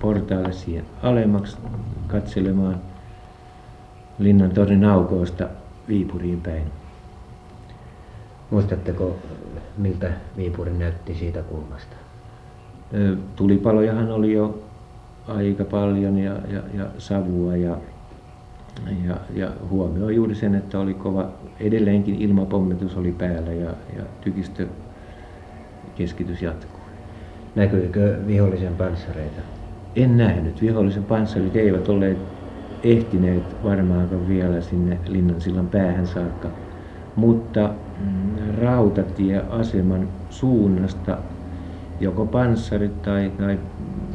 portaalle 0.00 0.52
siihen 0.52 0.84
alemmaksi 1.02 1.56
katselemaan 2.06 2.76
linnan 4.18 4.50
tornin 4.50 4.84
aukoista 4.84 5.48
Viipuriin 5.88 6.40
päin. 6.40 6.62
Muistatteko, 8.50 9.16
miltä 9.78 10.12
Viipuri 10.36 10.72
näytti 10.72 11.14
siitä 11.14 11.42
kulmasta? 11.42 11.96
Tulipalojahan 13.36 14.10
oli 14.10 14.32
jo 14.32 14.62
aika 15.28 15.64
paljon 15.64 16.18
ja, 16.18 16.32
ja, 16.48 16.62
ja 16.74 16.86
savua 16.98 17.56
ja, 17.56 17.76
ja, 19.06 19.16
ja 19.34 19.50
huomioi 19.68 20.14
juuri 20.14 20.34
sen, 20.34 20.54
että 20.54 20.78
oli 20.78 20.94
kova, 20.94 21.28
edelleenkin 21.60 22.14
ilmapommitus 22.14 22.96
oli 22.96 23.12
päällä 23.12 23.52
ja, 23.52 23.70
ja 23.96 24.02
tykistö 24.20 24.66
keskitys 25.94 26.42
jatkuu. 26.42 26.80
Näkyykö 27.54 28.18
vihollisen 28.26 28.74
panssareita? 28.74 29.59
En 29.96 30.16
nähnyt. 30.16 30.62
Vihollisen 30.62 31.04
panssarit 31.04 31.56
eivät 31.56 31.88
olleet 31.88 32.18
ehtineet 32.82 33.62
varmaankaan 33.64 34.28
vielä 34.28 34.60
sinne 34.60 34.98
Linnansillan 35.06 35.68
päähän 35.68 36.06
saakka. 36.06 36.48
Mutta 37.16 37.74
mm, 37.98 38.54
rautatieaseman 38.60 40.08
suunnasta 40.30 41.18
joko 42.00 42.26
panssarit 42.26 43.02
tai, 43.02 43.32
tai 43.38 43.58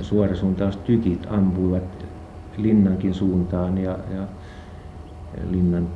suorasuuntaustykit 0.01 1.27
ampuivat 1.29 2.05
linnankin 2.57 3.13
suuntaan 3.13 3.77
ja, 3.77 3.97
ja 4.15 4.27
linnan 5.49 5.87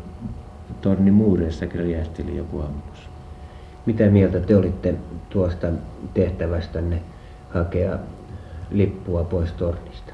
tornimuureissakin 0.82 1.80
räjähteli 1.80 2.38
joku 2.38 2.60
ammus. 2.60 3.10
Mitä 3.86 4.10
mieltä 4.10 4.40
te 4.40 4.56
olitte 4.56 4.96
tuosta 5.30 5.68
tehtävästänne 6.14 7.02
hakea 7.50 8.00
lippua 8.72 9.24
pois 9.24 9.52
tornista? 9.52 10.14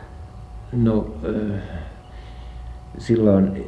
No 0.72 1.08
silloin 2.98 3.66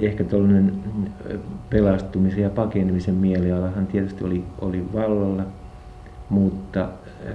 ehkä 0.00 0.24
tuollainen 0.24 0.74
pelastumisen 1.70 2.42
ja 2.42 2.50
pakenemisen 2.50 3.14
mielialahan 3.14 3.86
tietysti 3.86 4.24
oli, 4.24 4.44
oli 4.60 4.92
vallalla, 4.92 5.42
mutta 6.28 6.88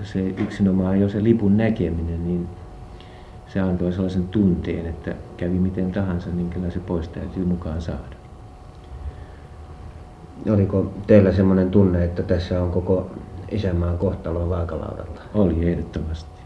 se 0.03 0.27
yksinomaan 0.27 0.99
jo 1.01 1.09
se 1.09 1.23
lipun 1.23 1.57
näkeminen, 1.57 2.27
niin 2.27 2.47
se 3.47 3.59
antoi 3.59 3.91
sellaisen 3.91 4.27
tunteen, 4.27 4.85
että 4.85 5.15
kävi 5.37 5.59
miten 5.59 5.91
tahansa, 5.91 6.29
niin 6.29 6.49
kyllä 6.49 6.69
se 6.69 6.79
pois 6.79 7.07
täytyy 7.07 7.45
mukaan 7.45 7.81
saada. 7.81 8.17
Oliko 10.49 10.93
teillä 11.07 11.31
semmoinen 11.31 11.71
tunne, 11.71 12.03
että 12.03 12.23
tässä 12.23 12.63
on 12.63 12.71
koko 12.71 13.11
isänmaan 13.51 13.97
kohtalo 13.97 14.49
vaakalaudalla? 14.49 15.21
Oli 15.33 15.69
ehdottomasti. 15.69 16.36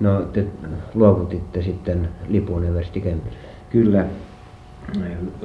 No 0.00 0.22
te 0.22 0.46
luovutitte 0.94 1.62
sitten 1.62 2.08
lipun 2.28 2.64
Eversti. 2.64 3.04
Kyllä, 3.70 4.06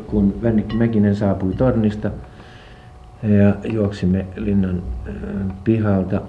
kun 0.08 0.34
Vännikki 0.42 0.76
Mäkinen 0.76 1.16
saapui 1.16 1.54
tornista 1.54 2.12
ja 3.24 3.56
juoksimme 3.74 4.26
linnan 4.36 4.84
pihalta 5.64 6.22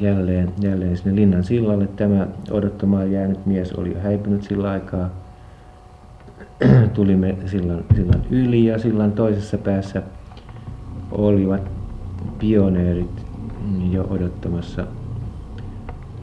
jälleen, 0.00 0.52
jälleen 0.60 0.96
sinne 0.96 1.16
linnan 1.16 1.44
sillalle. 1.44 1.86
Tämä 1.86 2.26
odottamaan 2.50 3.12
jäänyt 3.12 3.46
mies 3.46 3.72
oli 3.72 3.94
jo 3.94 4.00
häipynyt 4.00 4.42
sillä 4.42 4.70
aikaa. 4.70 5.10
Tulimme 6.94 7.36
sillan, 7.46 7.84
sillan 7.94 8.22
yli 8.30 8.64
ja 8.64 8.78
sillan 8.78 9.12
toisessa 9.12 9.58
päässä 9.58 10.02
olivat 11.10 11.62
pioneerit 12.38 13.26
jo 13.90 14.06
odottamassa 14.10 14.86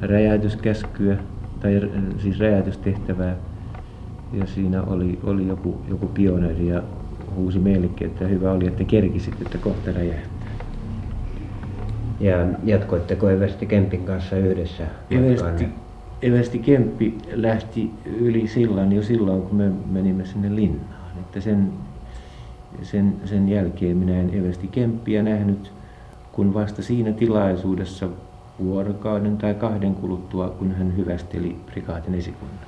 räjäytyskäskyä 0.01 1.17
tai 1.59 1.81
siis 2.17 2.39
räjäytystehtävää. 2.39 3.35
Ja 4.33 4.47
siinä 4.47 4.83
oli, 4.83 5.19
oli 5.23 5.47
joku, 5.47 5.81
joku 5.89 6.07
pioneeri 6.07 6.67
ja 6.67 6.83
huusi 7.35 7.59
meillekin, 7.59 8.07
että 8.07 8.27
hyvä 8.27 8.51
oli, 8.51 8.67
että 8.67 8.83
kerkisit, 8.83 9.41
että 9.41 9.57
kohta 9.57 9.91
räjähtää. 9.91 10.49
Ja 12.19 12.47
jatkoitteko 12.63 13.29
Eversti 13.29 13.65
Kempin 13.65 14.05
kanssa 14.05 14.37
yhdessä 14.37 14.83
Eversti 15.11 15.65
Eversti 16.21 16.59
Kemppi 16.59 17.17
lähti 17.33 17.91
yli 18.05 18.47
sillan 18.47 18.91
jo 18.91 19.01
silloin, 19.01 19.41
kun 19.41 19.55
me 19.55 19.71
menimme 19.91 20.25
sinne 20.25 20.55
linnaan. 20.55 21.17
Että 21.19 21.41
sen, 21.41 21.73
sen, 22.81 23.15
sen 23.25 23.49
jälkeen 23.49 23.97
minä 23.97 24.19
en 24.19 24.33
Eversti 24.33 24.67
Kemppiä 24.67 25.23
nähnyt, 25.23 25.71
kun 26.31 26.53
vasta 26.53 26.83
siinä 26.83 27.11
tilaisuudessa 27.11 28.09
vuorokauden 28.59 29.37
tai 29.37 29.53
kahden 29.53 29.95
kuluttua, 29.95 30.49
kun 30.49 30.71
hän 30.71 30.97
hyvästeli 30.97 31.55
prikaatin 31.65 32.15
esikunnan. 32.15 32.59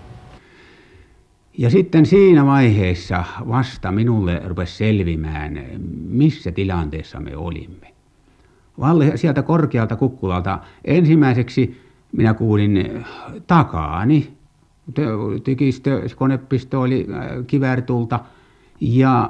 Ja 1.58 1.69
sitten 1.69 2.06
siinä 2.06 2.45
vaiheessa 2.45 3.23
vasta 3.47 3.91
minulle 3.91 4.41
rupesi 4.45 4.77
selvimään, 4.77 5.65
missä 6.08 6.51
tilanteessa 6.51 7.19
me 7.19 7.38
olimme. 7.38 7.93
Valle 8.80 9.17
sieltä 9.17 9.41
korkealta 9.43 9.95
kukkulalta 9.95 10.60
ensimmäiseksi 10.86 11.82
minä 12.12 12.34
kuulin 12.34 13.06
takaani, 13.47 14.34
tykistö, 15.43 16.01
konepistooli, 16.15 17.08
kivääritulta. 17.47 18.19
Ja 18.82 19.30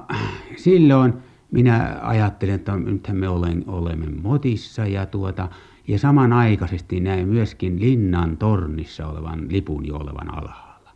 silloin 0.57 1.13
minä 1.51 1.99
ajattelin, 2.01 2.55
että 2.55 2.75
nythän 2.77 3.17
me 3.17 3.29
olemme 3.67 4.05
motissa 4.21 4.85
ja 4.85 5.05
tuota, 5.05 5.49
ja 5.91 5.99
samanaikaisesti 5.99 6.99
näin 6.99 7.27
myöskin 7.27 7.79
linnan 7.79 8.37
tornissa 8.37 9.07
olevan 9.07 9.45
lipun 9.49 9.87
jo 9.87 9.95
olevan 9.95 10.33
alhaalla. 10.33 10.89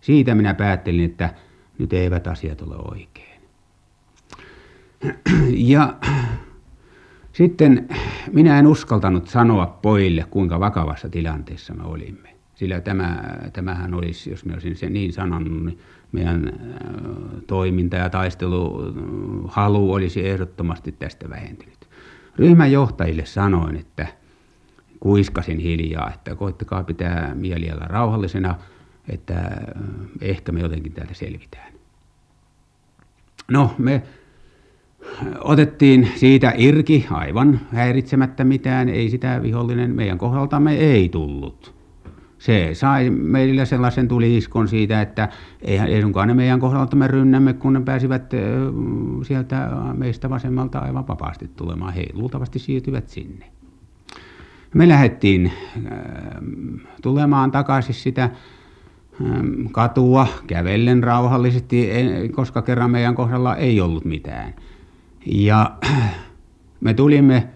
Siitä 0.00 0.34
minä 0.34 0.54
päättelin, 0.54 1.04
että 1.04 1.34
nyt 1.78 1.92
eivät 1.92 2.26
asiat 2.26 2.62
ole 2.62 2.76
oikein. 2.76 3.40
Ja 5.72 5.94
sitten 7.32 7.88
minä 8.32 8.58
en 8.58 8.66
uskaltanut 8.66 9.28
sanoa 9.28 9.66
pojille, 9.66 10.24
kuinka 10.30 10.60
vakavassa 10.60 11.08
tilanteessa 11.08 11.74
me 11.74 11.82
olimme. 11.82 12.34
Sillä 12.54 12.80
tämä, 12.80 13.38
tämähän 13.52 13.94
olisi, 13.94 14.30
jos 14.30 14.44
minä 14.44 14.54
olisin 14.54 14.76
sen 14.76 14.92
niin 14.92 15.12
sanonut, 15.12 15.64
niin 15.64 15.78
meidän 16.12 16.52
toiminta 17.46 17.96
ja 17.96 18.10
taisteluhalu 18.10 19.92
olisi 19.92 20.28
ehdottomasti 20.28 20.92
tästä 20.92 21.30
vähentynyt. 21.30 21.77
Ryhmän 22.38 22.72
johtajille 22.72 23.26
sanoin, 23.26 23.76
että 23.76 24.06
kuiskasin 25.00 25.58
hiljaa, 25.58 26.12
että 26.14 26.34
koittakaa 26.34 26.84
pitää 26.84 27.34
mieliala 27.34 27.84
rauhallisena, 27.84 28.54
että 29.08 29.50
ehkä 30.20 30.52
me 30.52 30.60
jotenkin 30.60 30.92
täältä 30.92 31.14
selvitään. 31.14 31.72
No, 33.48 33.74
me 33.78 34.02
otettiin 35.40 36.08
siitä 36.16 36.52
irki 36.56 37.06
aivan 37.10 37.60
häiritsemättä 37.72 38.44
mitään, 38.44 38.88
ei 38.88 39.10
sitä 39.10 39.42
vihollinen 39.42 39.94
meidän 39.94 40.18
kohdaltamme 40.18 40.76
ei 40.76 41.08
tullut. 41.08 41.77
Se 42.38 42.70
sai 42.72 43.10
meille 43.10 43.66
sellaisen 43.66 44.08
tuliiskon 44.08 44.68
siitä, 44.68 45.02
että 45.02 45.28
eihän 45.62 45.88
ei 45.88 46.02
sunkaan 46.02 46.28
ne 46.28 46.34
meidän 46.34 46.60
kohdaltamme 46.60 47.06
rynnämme, 47.06 47.52
kun 47.52 47.72
ne 47.72 47.80
pääsivät 47.80 48.32
sieltä 49.22 49.70
meistä 49.94 50.30
vasemmalta 50.30 50.78
aivan 50.78 51.08
vapaasti 51.08 51.50
tulemaan. 51.56 51.94
He 51.94 52.06
luultavasti 52.12 52.58
siirtyvät 52.58 53.08
sinne. 53.08 53.46
Me 54.74 54.88
lähdettiin 54.88 55.52
tulemaan 57.02 57.50
takaisin 57.50 57.94
sitä 57.94 58.30
katua 59.72 60.26
kävellen 60.46 61.02
rauhallisesti, 61.02 61.88
koska 62.32 62.62
kerran 62.62 62.90
meidän 62.90 63.14
kohdalla 63.14 63.56
ei 63.56 63.80
ollut 63.80 64.04
mitään. 64.04 64.54
Ja 65.26 65.76
me 66.80 66.94
tulimme 66.94 67.48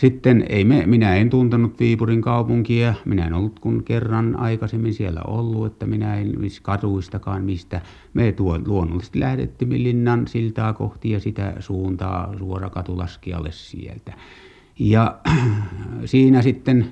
sitten, 0.00 0.46
ei 0.48 0.64
me, 0.64 0.86
minä 0.86 1.16
en 1.16 1.30
tuntenut 1.30 1.80
Viipurin 1.80 2.22
kaupunkia, 2.22 2.94
minä 3.04 3.26
en 3.26 3.34
ollut 3.34 3.60
kun 3.60 3.84
kerran 3.84 4.36
aikaisemmin 4.36 4.94
siellä 4.94 5.20
ollut, 5.26 5.66
että 5.66 5.86
minä 5.86 6.16
en 6.16 6.32
katuistakaan 6.62 7.44
mistä. 7.44 7.80
Me 8.14 8.32
tuo, 8.32 8.58
luonnollisesti 8.66 9.20
lähdettiin 9.20 9.84
linnan 9.84 10.26
siltaa 10.26 10.72
kohti 10.72 11.10
ja 11.10 11.20
sitä 11.20 11.54
suuntaa 11.58 12.38
suora 12.38 12.70
katulaskialle 12.70 13.52
sieltä. 13.52 14.12
Ja 14.78 15.18
siinä 16.04 16.42
sitten 16.42 16.86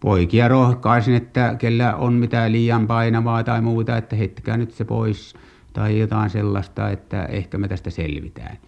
poikia 0.00 0.48
rohkaisin, 0.48 1.14
että 1.14 1.56
kellä 1.58 1.96
on 1.96 2.12
mitään 2.12 2.52
liian 2.52 2.86
painavaa 2.86 3.44
tai 3.44 3.60
muuta, 3.60 3.96
että 3.96 4.16
heittäkää 4.16 4.56
nyt 4.56 4.70
se 4.70 4.84
pois 4.84 5.34
tai 5.72 5.98
jotain 5.98 6.30
sellaista, 6.30 6.90
että 6.90 7.24
ehkä 7.24 7.58
me 7.58 7.68
tästä 7.68 7.90
selvitään. 7.90 8.58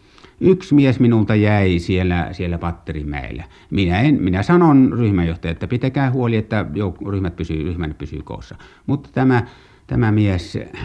Yksi 0.40 0.74
mies 0.74 1.00
minulta 1.00 1.34
jäi 1.34 1.78
siellä, 1.78 2.28
siellä 2.32 2.58
Patterimäellä. 2.58 3.44
Minä, 3.70 4.00
en, 4.00 4.22
minä 4.22 4.42
sanon 4.42 4.92
ryhmänjohtaja, 4.98 5.52
että 5.52 5.66
pitäkää 5.66 6.10
huoli, 6.10 6.36
että 6.36 6.66
jouk- 6.74 7.10
ryhmät 7.10 7.36
pysyy, 7.36 7.62
ryhmän 7.62 7.94
pysyy 7.98 8.22
koossa. 8.22 8.56
Mutta 8.86 9.10
tämä, 9.12 9.42
tämä 9.86 10.12
mies 10.12 10.56
äh, 10.56 10.82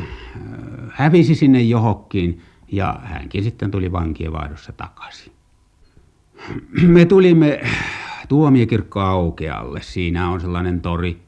hävisi 0.89 1.35
sinne 1.35 1.61
johonkin 1.61 2.41
ja 2.71 2.99
hänkin 3.03 3.43
sitten 3.43 3.71
tuli 3.71 3.91
vankien 3.91 4.33
vaihdossa 4.33 4.71
takaisin. 4.71 5.33
Me 6.87 7.05
tulimme 7.05 7.61
tuomiokirkko 8.27 8.99
aukealle. 8.99 9.81
Siinä 9.81 10.29
on 10.29 10.41
sellainen 10.41 10.81
tori. 10.81 11.21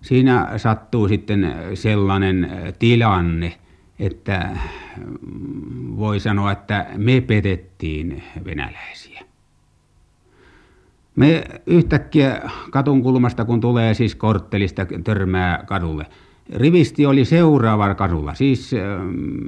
Siinä 0.00 0.48
sattuu 0.56 1.08
sitten 1.08 1.54
sellainen 1.74 2.50
tilanne, 2.78 3.58
että 3.98 4.56
voi 5.96 6.20
sanoa, 6.20 6.52
että 6.52 6.86
me 6.96 7.20
petettiin 7.20 8.22
venäläisiä. 8.44 9.20
Me 11.16 11.44
yhtäkkiä 11.66 12.42
katun 12.70 13.02
kulmasta, 13.02 13.44
kun 13.44 13.60
tulee 13.60 13.94
siis 13.94 14.14
korttelista, 14.14 14.86
törmää 15.04 15.64
kadulle. 15.66 16.06
Rivisti 16.54 17.06
oli 17.06 17.24
seuraava 17.24 17.94
kadulla, 17.94 18.34
siis 18.34 18.74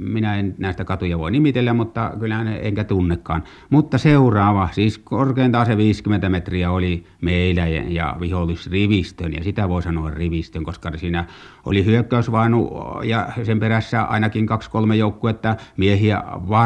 minä 0.03 0.35
en 0.35 0.55
näistä 0.57 0.85
katuja 0.85 1.19
voi 1.19 1.31
nimitellä, 1.31 1.73
mutta 1.73 2.11
kyllähän 2.19 2.47
enkä 2.47 2.83
tunnekaan. 2.83 3.43
Mutta 3.69 3.97
seuraava, 3.97 4.69
siis 4.71 4.97
korkeintaan 4.97 5.65
se 5.65 5.77
50 5.77 6.29
metriä 6.29 6.71
oli 6.71 7.03
meillä 7.21 7.67
ja 7.67 8.17
vihollisrivistön, 8.19 9.33
ja 9.33 9.43
sitä 9.43 9.69
voi 9.69 9.81
sanoa 9.81 10.09
rivistön, 10.09 10.63
koska 10.63 10.97
siinä 10.97 11.25
oli 11.65 11.85
hyökkäysvainu 11.85 12.71
ja 13.03 13.27
sen 13.43 13.59
perässä 13.59 14.03
ainakin 14.03 14.45
kaksi-kolme 14.45 14.95
joukkuetta 14.95 15.55
miehiä 15.77 16.23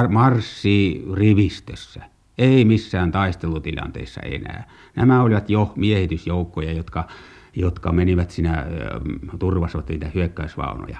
marssii 0.09 1.05
rivistössä. 1.13 2.01
Ei 2.37 2.65
missään 2.65 3.11
taistelutilanteissa 3.11 4.21
enää. 4.21 4.67
Nämä 4.95 5.21
olivat 5.21 5.49
jo 5.49 5.73
miehitysjoukkoja, 5.75 6.71
jotka 6.71 7.07
jotka 7.55 7.91
menivät 7.91 8.31
siinä, 8.31 8.65
turvasivat 9.39 9.89
niitä 9.89 10.07
hyökkäysvaunoja. 10.15 10.99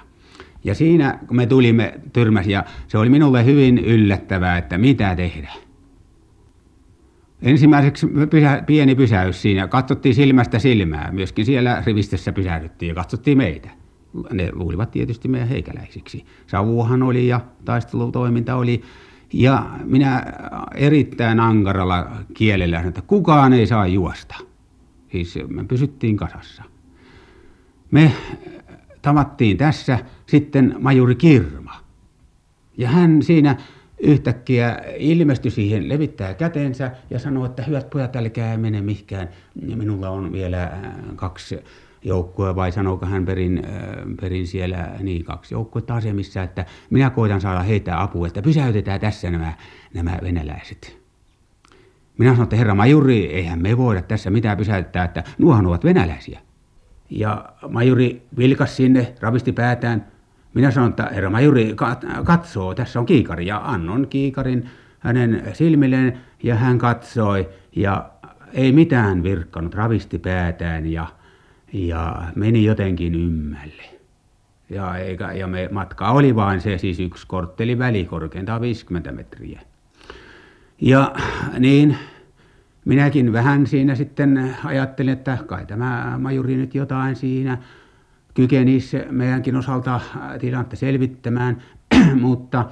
Ja 0.64 0.74
siinä, 0.74 1.18
kun 1.26 1.36
me 1.36 1.46
tulimme 1.46 2.00
tyrmäsi, 2.12 2.52
ja 2.52 2.64
se 2.88 2.98
oli 2.98 3.08
minulle 3.08 3.44
hyvin 3.44 3.78
yllättävää, 3.78 4.58
että 4.58 4.78
mitä 4.78 5.16
tehdä. 5.16 5.50
Ensimmäiseksi 7.42 8.06
pysä, 8.30 8.62
pieni 8.66 8.94
pysäys 8.94 9.42
siinä, 9.42 9.68
katsottiin 9.68 10.14
silmästä 10.14 10.58
silmää, 10.58 11.12
myöskin 11.12 11.46
siellä 11.46 11.82
rivistössä 11.86 12.32
pysähdyttiin 12.32 12.88
ja 12.88 12.94
katsottiin 12.94 13.38
meitä. 13.38 13.70
Ne 14.32 14.50
luulivat 14.52 14.90
tietysti 14.90 15.28
meidän 15.28 15.48
heikäläisiksi. 15.48 16.24
Savuhan 16.46 17.02
oli 17.02 17.28
ja 17.28 17.40
taistelutoiminta 17.64 18.54
oli. 18.54 18.82
Ja 19.32 19.66
minä 19.84 20.22
erittäin 20.74 21.40
ankaralla 21.40 22.06
kielellä 22.34 22.76
sanoin, 22.76 22.88
että 22.88 23.02
kukaan 23.02 23.52
ei 23.52 23.66
saa 23.66 23.86
juosta. 23.86 24.34
Siis 25.12 25.38
me 25.48 25.64
pysyttiin 25.64 26.16
kasassa. 26.16 26.62
Me 27.90 28.12
tavattiin 29.02 29.56
tässä 29.56 29.98
sitten 30.26 30.76
majuri 30.78 31.14
Kirma. 31.14 31.74
Ja 32.78 32.88
hän 32.88 33.22
siinä 33.22 33.56
yhtäkkiä 33.98 34.78
ilmestyi 34.96 35.50
siihen, 35.50 35.88
levittää 35.88 36.34
käteensä 36.34 36.90
ja 37.10 37.18
sanoi, 37.18 37.46
että 37.46 37.62
hyvät 37.62 37.90
pojat, 37.90 38.16
älkää 38.16 38.56
mene 38.56 38.80
mihinkään. 38.80 39.28
Minulla 39.76 40.08
on 40.08 40.32
vielä 40.32 40.62
äh, 40.62 40.70
kaksi 41.16 41.58
joukkoa, 42.02 42.56
vai 42.56 42.72
sanooko 42.72 43.06
hän 43.06 43.24
perin, 43.24 43.62
äh, 43.64 43.72
perin 44.20 44.46
siellä, 44.46 44.90
niin 45.00 45.24
kaksi 45.24 45.54
joukkuetta 45.54 45.94
asemissa, 45.94 46.42
että 46.42 46.66
minä 46.90 47.10
koitan 47.10 47.40
saada 47.40 47.62
heitä 47.62 48.02
apua, 48.02 48.26
että 48.26 48.42
pysäytetään 48.42 49.00
tässä 49.00 49.30
nämä, 49.30 49.52
nämä 49.94 50.18
venäläiset. 50.22 51.05
Minä 52.18 52.30
sanoin, 52.30 52.42
että 52.44 52.56
herra 52.56 52.74
majuri, 52.74 53.26
eihän 53.26 53.62
me 53.62 53.76
voida 53.76 54.02
tässä 54.02 54.30
mitään 54.30 54.56
pysäyttää, 54.56 55.04
että 55.04 55.24
nuohan 55.38 55.66
ovat 55.66 55.84
venäläisiä. 55.84 56.40
Ja 57.10 57.44
majuri 57.68 58.22
vilkas 58.38 58.76
sinne, 58.76 59.14
ravisti 59.20 59.52
päätään. 59.52 60.06
Minä 60.54 60.70
sanoin, 60.70 60.90
että 60.90 61.10
herra 61.14 61.30
majuri 61.30 61.74
katsoo, 62.24 62.74
tässä 62.74 63.00
on 63.00 63.06
kiikari. 63.06 63.46
Ja 63.46 63.60
annon 63.64 64.06
kiikarin 64.06 64.68
hänen 64.98 65.42
silmilleen 65.52 66.20
ja 66.42 66.54
hän 66.54 66.78
katsoi 66.78 67.48
ja 67.76 68.10
ei 68.52 68.72
mitään 68.72 69.22
virkkanut, 69.22 69.74
ravisti 69.74 70.18
päätään 70.18 70.86
ja, 70.86 71.06
ja 71.72 72.22
meni 72.34 72.64
jotenkin 72.64 73.14
ymmälle. 73.14 73.82
Ja, 74.70 74.96
eikä, 74.96 75.32
ja 75.32 75.46
me, 75.46 75.68
matka 75.72 76.10
oli 76.10 76.36
vain 76.36 76.60
se 76.60 76.78
siis 76.78 77.00
yksi 77.00 77.26
kortteli 77.26 77.78
väli, 77.78 78.04
korkeintaan 78.04 78.60
50 78.60 79.12
metriä. 79.12 79.60
Ja 80.80 81.14
niin 81.58 81.96
minäkin 82.84 83.32
vähän 83.32 83.66
siinä 83.66 83.94
sitten 83.94 84.56
ajattelin, 84.64 85.12
että 85.12 85.38
kai 85.46 85.66
tämä 85.66 86.18
majuri 86.18 86.56
nyt 86.56 86.74
jotain 86.74 87.16
siinä 87.16 87.58
kykenisi 88.34 88.98
meidänkin 89.10 89.56
osalta 89.56 90.00
tilannetta 90.40 90.76
selvittämään, 90.76 91.62
mutta 92.20 92.64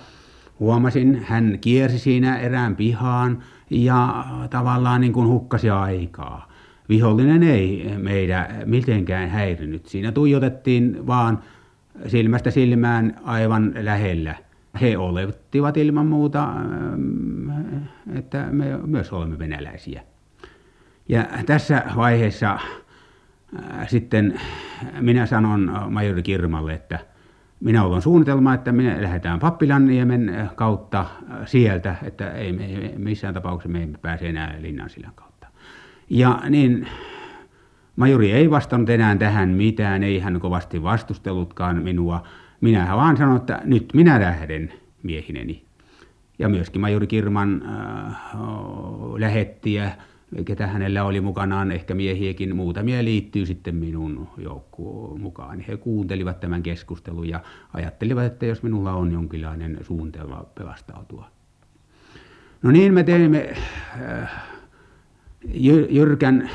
huomasin, 0.60 1.24
hän 1.24 1.58
kiersi 1.60 1.98
siinä 1.98 2.38
erään 2.38 2.76
pihaan 2.76 3.42
ja 3.70 4.24
tavallaan 4.50 5.00
niin 5.00 5.12
kuin 5.12 5.28
hukkasi 5.28 5.70
aikaa. 5.70 6.48
Vihollinen 6.88 7.42
ei 7.42 7.94
meidän 7.98 8.46
mitenkään 8.64 9.30
häirinyt. 9.30 9.86
Siinä 9.86 10.12
tuijotettiin 10.12 11.06
vaan 11.06 11.38
silmästä 12.06 12.50
silmään 12.50 13.16
aivan 13.24 13.72
lähellä. 13.80 14.34
He 14.80 14.98
olettivat 14.98 15.76
ilman 15.76 16.06
muuta, 16.06 16.48
että 18.14 18.46
me 18.50 18.78
myös 18.86 19.12
olemme 19.12 19.38
venäläisiä. 19.38 20.02
Ja 21.08 21.26
tässä 21.46 21.82
vaiheessa 21.96 22.58
sitten 23.86 24.40
minä 25.00 25.26
sanon 25.26 25.72
majori 25.90 26.22
Kirmalle, 26.22 26.74
että 26.74 26.98
minä 27.60 27.84
olen 27.84 28.02
suunnitelma, 28.02 28.54
että 28.54 28.72
me 28.72 29.02
lähdetään 29.02 29.38
Pappilanniemen 29.38 30.50
kautta 30.54 31.06
sieltä, 31.44 31.94
että 32.02 32.30
ei 32.30 32.52
me 32.52 32.92
missään 32.96 33.34
tapauksessa 33.34 33.72
me 33.72 33.82
emme 33.82 33.98
pääse 33.98 34.28
enää 34.28 34.54
Linnansillan 34.58 35.12
kautta. 35.14 35.46
Ja 36.10 36.42
niin 36.48 36.88
majori 37.96 38.32
ei 38.32 38.50
vastannut 38.50 38.90
enää 38.90 39.16
tähän 39.16 39.48
mitään, 39.48 40.02
ei 40.02 40.18
hän 40.18 40.40
kovasti 40.40 40.82
vastustellutkaan 40.82 41.82
minua. 41.82 42.22
Minä 42.60 42.96
vaan 42.96 43.16
sanoin, 43.16 43.36
että 43.36 43.60
nyt 43.64 43.90
minä 43.94 44.20
lähden 44.20 44.72
miehineni. 45.02 45.64
Ja 46.38 46.48
myöskin 46.48 46.80
majori 46.80 47.06
Kirman 47.06 47.62
äh, 47.62 48.16
lähettiä 49.18 49.92
ketä 50.44 50.66
hänellä 50.66 51.04
oli 51.04 51.20
mukanaan, 51.20 51.72
ehkä 51.72 51.94
miehiäkin, 51.94 52.56
muutamia 52.56 53.04
liittyy 53.04 53.46
sitten 53.46 53.74
minun 53.74 54.28
joukkoon 54.38 55.20
mukaan. 55.20 55.60
He 55.60 55.76
kuuntelivat 55.76 56.40
tämän 56.40 56.62
keskustelun 56.62 57.28
ja 57.28 57.40
ajattelivat, 57.72 58.24
että 58.24 58.46
jos 58.46 58.62
minulla 58.62 58.92
on 58.92 59.12
jonkinlainen 59.12 59.78
suunnitelma 59.82 60.44
pelastautua. 60.54 61.30
No 62.62 62.70
niin, 62.70 62.94
me 62.94 63.02
teimme 63.02 63.54
äh, 64.22 64.30
jyrkän 65.90 66.50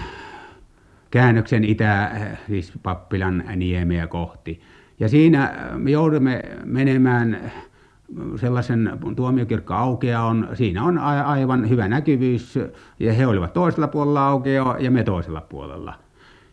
käännöksen 1.12 1.64
itä, 1.64 2.12
siis 2.48 2.74
Pappilan 2.84 3.44
niemeä 3.56 4.08
kohti. 4.08 4.62
Ja 5.00 5.10
siinä 5.10 5.54
me 5.76 5.92
joudumme 5.92 6.42
menemään 6.66 7.52
sellaisen 8.36 8.92
tuomiokirkko 9.16 9.74
aukea 9.74 10.24
on, 10.24 10.50
siinä 10.54 10.84
on 10.84 10.98
aivan 10.98 11.70
hyvä 11.70 11.88
näkyvyys 11.88 12.60
ja 13.00 13.14
he 13.14 13.28
olivat 13.28 13.54
toisella 13.54 13.88
puolella 13.88 14.28
aukea 14.28 14.76
ja 14.80 14.92
me 14.92 15.04
toisella 15.04 15.42
puolella. 15.42 15.94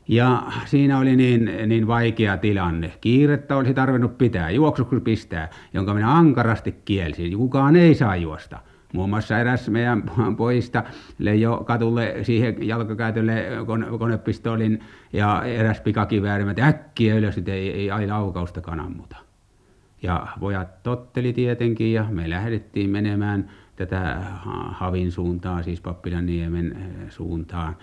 Ja 0.09 0.43
siinä 0.65 0.99
oli 0.99 1.17
niin, 1.17 1.51
niin 1.67 1.87
vaikea 1.87 2.37
tilanne. 2.37 2.93
Kiirettä 3.01 3.57
olisi 3.57 3.75
tarvinnut 3.75 4.19
pitää, 4.19 4.51
juoksuksi 4.51 5.01
pistää, 5.01 5.51
jonka 5.75 5.95
minä 5.95 6.17
ankarasti 6.17 6.73
kielsin. 6.85 7.37
Kukaan 7.37 7.77
ei 7.77 7.95
saa 7.95 8.17
juosta. 8.17 8.59
Muun 8.97 9.11
muassa 9.11 9.39
eräs 9.39 9.69
meidän 9.69 10.03
poista 10.37 10.85
jo 11.39 11.63
katulle 11.67 12.15
siihen 12.23 12.69
jalkakäytölle 12.69 13.45
konepistolin 13.99 14.81
ja 15.13 15.45
eräs 15.45 15.81
pikakivääri, 15.81 16.51
että 16.51 16.67
äkkiä 16.67 17.15
ylös, 17.15 17.39
että 17.39 17.53
ei, 17.53 17.71
ei 17.71 17.91
aina 17.91 18.15
laukausta 18.15 18.61
kananmuta. 18.61 19.17
Ja 20.03 20.27
pojat 20.41 20.83
totteli 20.83 21.33
tietenkin 21.33 21.93
ja 21.93 22.07
me 22.11 22.31
lähdettiin 22.31 22.91
menemään 22.91 23.51
tätä 23.77 24.17
Havin 24.71 25.13
suuntaan, 25.13 25.65
siis 25.65 25.81
Pappilanniemen 25.81 26.73
eh, 26.73 27.11
suuntaan. 27.11 27.77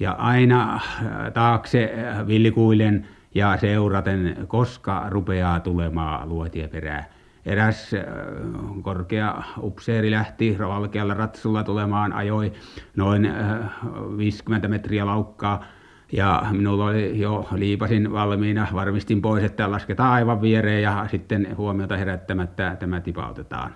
Ja 0.00 0.12
aina 0.12 0.80
eh, 1.00 1.32
taakse 1.32 1.84
eh, 1.84 2.26
villikuilen 2.26 3.06
ja 3.34 3.56
seuraten, 3.56 4.36
koska 4.46 5.06
rupeaa 5.08 5.60
tulemaan 5.60 6.28
luotieperää. 6.28 7.11
Eräs 7.46 7.90
korkea 8.82 9.42
upseeri 9.62 10.10
lähti 10.10 10.56
valkealla 10.58 11.14
ratsulla 11.14 11.64
tulemaan, 11.64 12.12
ajoi 12.12 12.52
noin 12.96 13.28
50 14.16 14.68
metriä 14.68 15.06
laukkaa 15.06 15.64
ja 16.12 16.42
minulla 16.50 16.84
oli 16.84 17.20
jo 17.20 17.48
liipasin 17.54 18.12
valmiina, 18.12 18.66
varmistin 18.72 19.22
pois, 19.22 19.44
että 19.44 19.70
lasketaan 19.70 20.12
aivan 20.12 20.42
viereen 20.42 20.82
ja 20.82 21.06
sitten 21.10 21.56
huomiota 21.56 21.96
herättämättä 21.96 22.76
tämä 22.80 23.00
tipautetaan. 23.00 23.74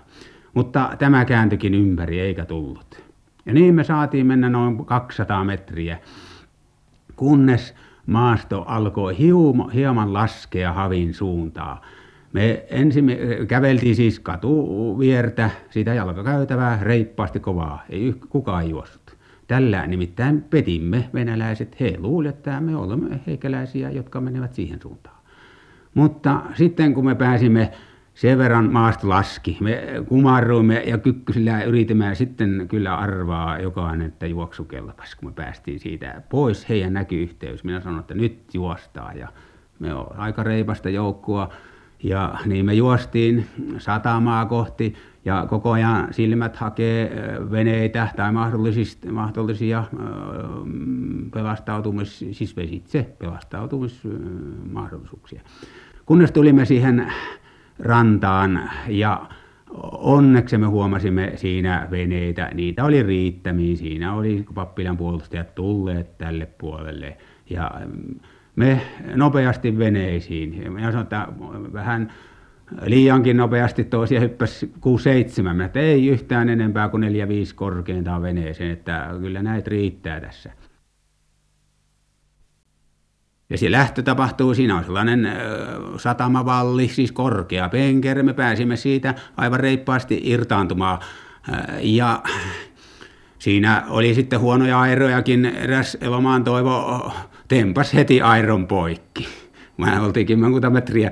Mutta 0.53 0.89
tämä 0.99 1.25
kääntyikin 1.25 1.73
ympäri 1.73 2.19
eikä 2.19 2.45
tullut. 2.45 3.03
Ja 3.45 3.53
niin 3.53 3.75
me 3.75 3.83
saatiin 3.83 4.27
mennä 4.27 4.49
noin 4.49 4.85
200 4.85 5.43
metriä, 5.43 5.97
kunnes 7.15 7.75
maasto 8.05 8.61
alkoi 8.61 9.17
hieman 9.73 10.13
laskea 10.13 10.73
havin 10.73 11.13
suuntaan. 11.13 11.77
Me 12.33 12.65
ensin 12.69 13.17
käveltiin 13.47 13.95
siis 13.95 14.19
katuviertä, 14.19 15.49
sitä 15.69 15.93
jalkakäytävää 15.93 16.79
reippaasti 16.81 17.39
kovaa, 17.39 17.83
ei 17.89 18.15
kukaan 18.29 18.69
juossut. 18.69 19.17
Tällä 19.47 19.87
nimittäin 19.87 20.41
petimme 20.41 21.09
venäläiset. 21.13 21.79
He 21.79 21.95
luulivat, 21.97 22.35
että 22.35 22.61
me 22.61 22.75
olemme 22.75 23.19
heikäläisiä, 23.27 23.89
jotka 23.89 24.21
menevät 24.21 24.53
siihen 24.53 24.81
suuntaan. 24.81 25.17
Mutta 25.93 26.41
sitten 26.55 26.93
kun 26.93 27.05
me 27.05 27.15
pääsimme 27.15 27.71
sen 28.13 28.37
verran 28.37 28.71
maasta 28.71 29.09
laski, 29.09 29.57
me 29.61 29.83
kumarruimme 30.07 30.83
ja 30.85 30.97
kykkysillä 30.97 31.63
yritimme 31.63 32.15
sitten 32.15 32.65
kyllä 32.69 32.97
arvaa 32.97 33.59
jokainen, 33.59 34.07
että 34.07 34.27
juoksukelpas, 34.27 35.15
kun 35.15 35.29
me 35.29 35.33
päästiin 35.33 35.79
siitä 35.79 36.21
pois 36.29 36.69
heidän 36.69 36.93
näkyyhteys. 36.93 37.63
Minä 37.63 37.81
sanoin, 37.81 37.99
että 37.99 38.13
nyt 38.13 38.39
juostaan 38.53 39.17
ja 39.17 39.27
me 39.79 39.93
on 39.93 40.15
aika 40.17 40.43
reipasta 40.43 40.89
joukkoa 40.89 41.49
ja 42.03 42.37
niin 42.45 42.65
me 42.65 42.73
juostiin 42.73 43.45
satamaa 43.77 44.45
kohti 44.45 44.93
ja 45.25 45.45
koko 45.49 45.71
ajan 45.71 46.13
silmät 46.13 46.55
hakee 46.55 47.11
veneitä 47.51 48.07
tai 48.15 48.31
mahdollisia 49.11 49.83
pelastautumis, 51.33 52.25
siis 52.31 52.55
vesitse 52.55 53.09
pelastautumismahdollisuuksia. 53.19 55.41
Kunnes 56.05 56.31
tulimme 56.31 56.65
siihen 56.65 57.13
rantaan 57.79 58.69
ja 58.87 59.27
onneksi 59.91 60.57
me 60.57 60.65
huomasimme 60.65 61.31
siinä 61.35 61.87
veneitä, 61.91 62.51
niitä 62.53 62.85
oli 62.85 63.03
riittämiin, 63.03 63.77
siinä 63.77 64.13
oli 64.13 64.45
pappilan 64.53 64.97
puolustajat 64.97 65.55
tulleet 65.55 66.17
tälle 66.17 66.45
puolelle 66.45 67.17
ja 67.49 67.71
me 68.57 68.81
nopeasti 69.15 69.77
veneisiin. 69.77 70.63
Ja 70.63 70.71
minä 70.71 70.91
sanoin, 70.91 71.03
että 71.03 71.27
vähän 71.73 72.13
liiankin 72.81 73.37
nopeasti 73.37 73.83
toisia 73.83 74.19
hyppäsi 74.19 74.73
6-7, 75.59 75.61
että 75.65 75.79
ei 75.79 76.07
yhtään 76.07 76.49
enempää 76.49 76.89
kuin 76.89 77.03
4-5 77.03 77.05
korkeintaan 77.55 78.21
veneeseen, 78.21 78.71
että 78.71 79.09
kyllä 79.21 79.41
näitä 79.41 79.69
riittää 79.69 80.21
tässä. 80.21 80.51
Ja 83.49 83.57
se 83.57 83.71
lähtö 83.71 84.01
tapahtuu, 84.01 84.53
siinä 84.53 84.77
on 84.77 84.83
sellainen 84.83 85.27
satamavalli, 85.97 86.87
siis 86.87 87.11
korkea 87.11 87.69
penker, 87.69 88.23
me 88.23 88.33
pääsimme 88.33 88.75
siitä 88.75 89.15
aivan 89.37 89.59
reippaasti 89.59 90.21
irtaantumaan. 90.23 90.99
Ja 91.81 92.23
siinä 93.39 93.83
oli 93.89 94.13
sitten 94.13 94.39
huonoja 94.39 94.79
airojakin, 94.79 95.45
eräs 95.45 95.97
Elomaan 96.01 96.43
Toivo 96.43 97.11
tempas 97.47 97.93
heti 97.93 98.21
airon 98.21 98.67
poikki. 98.67 99.27
Mä 99.77 100.01
oltiin 100.01 100.27
kymmenkunta 100.27 100.69
metriä 100.69 101.11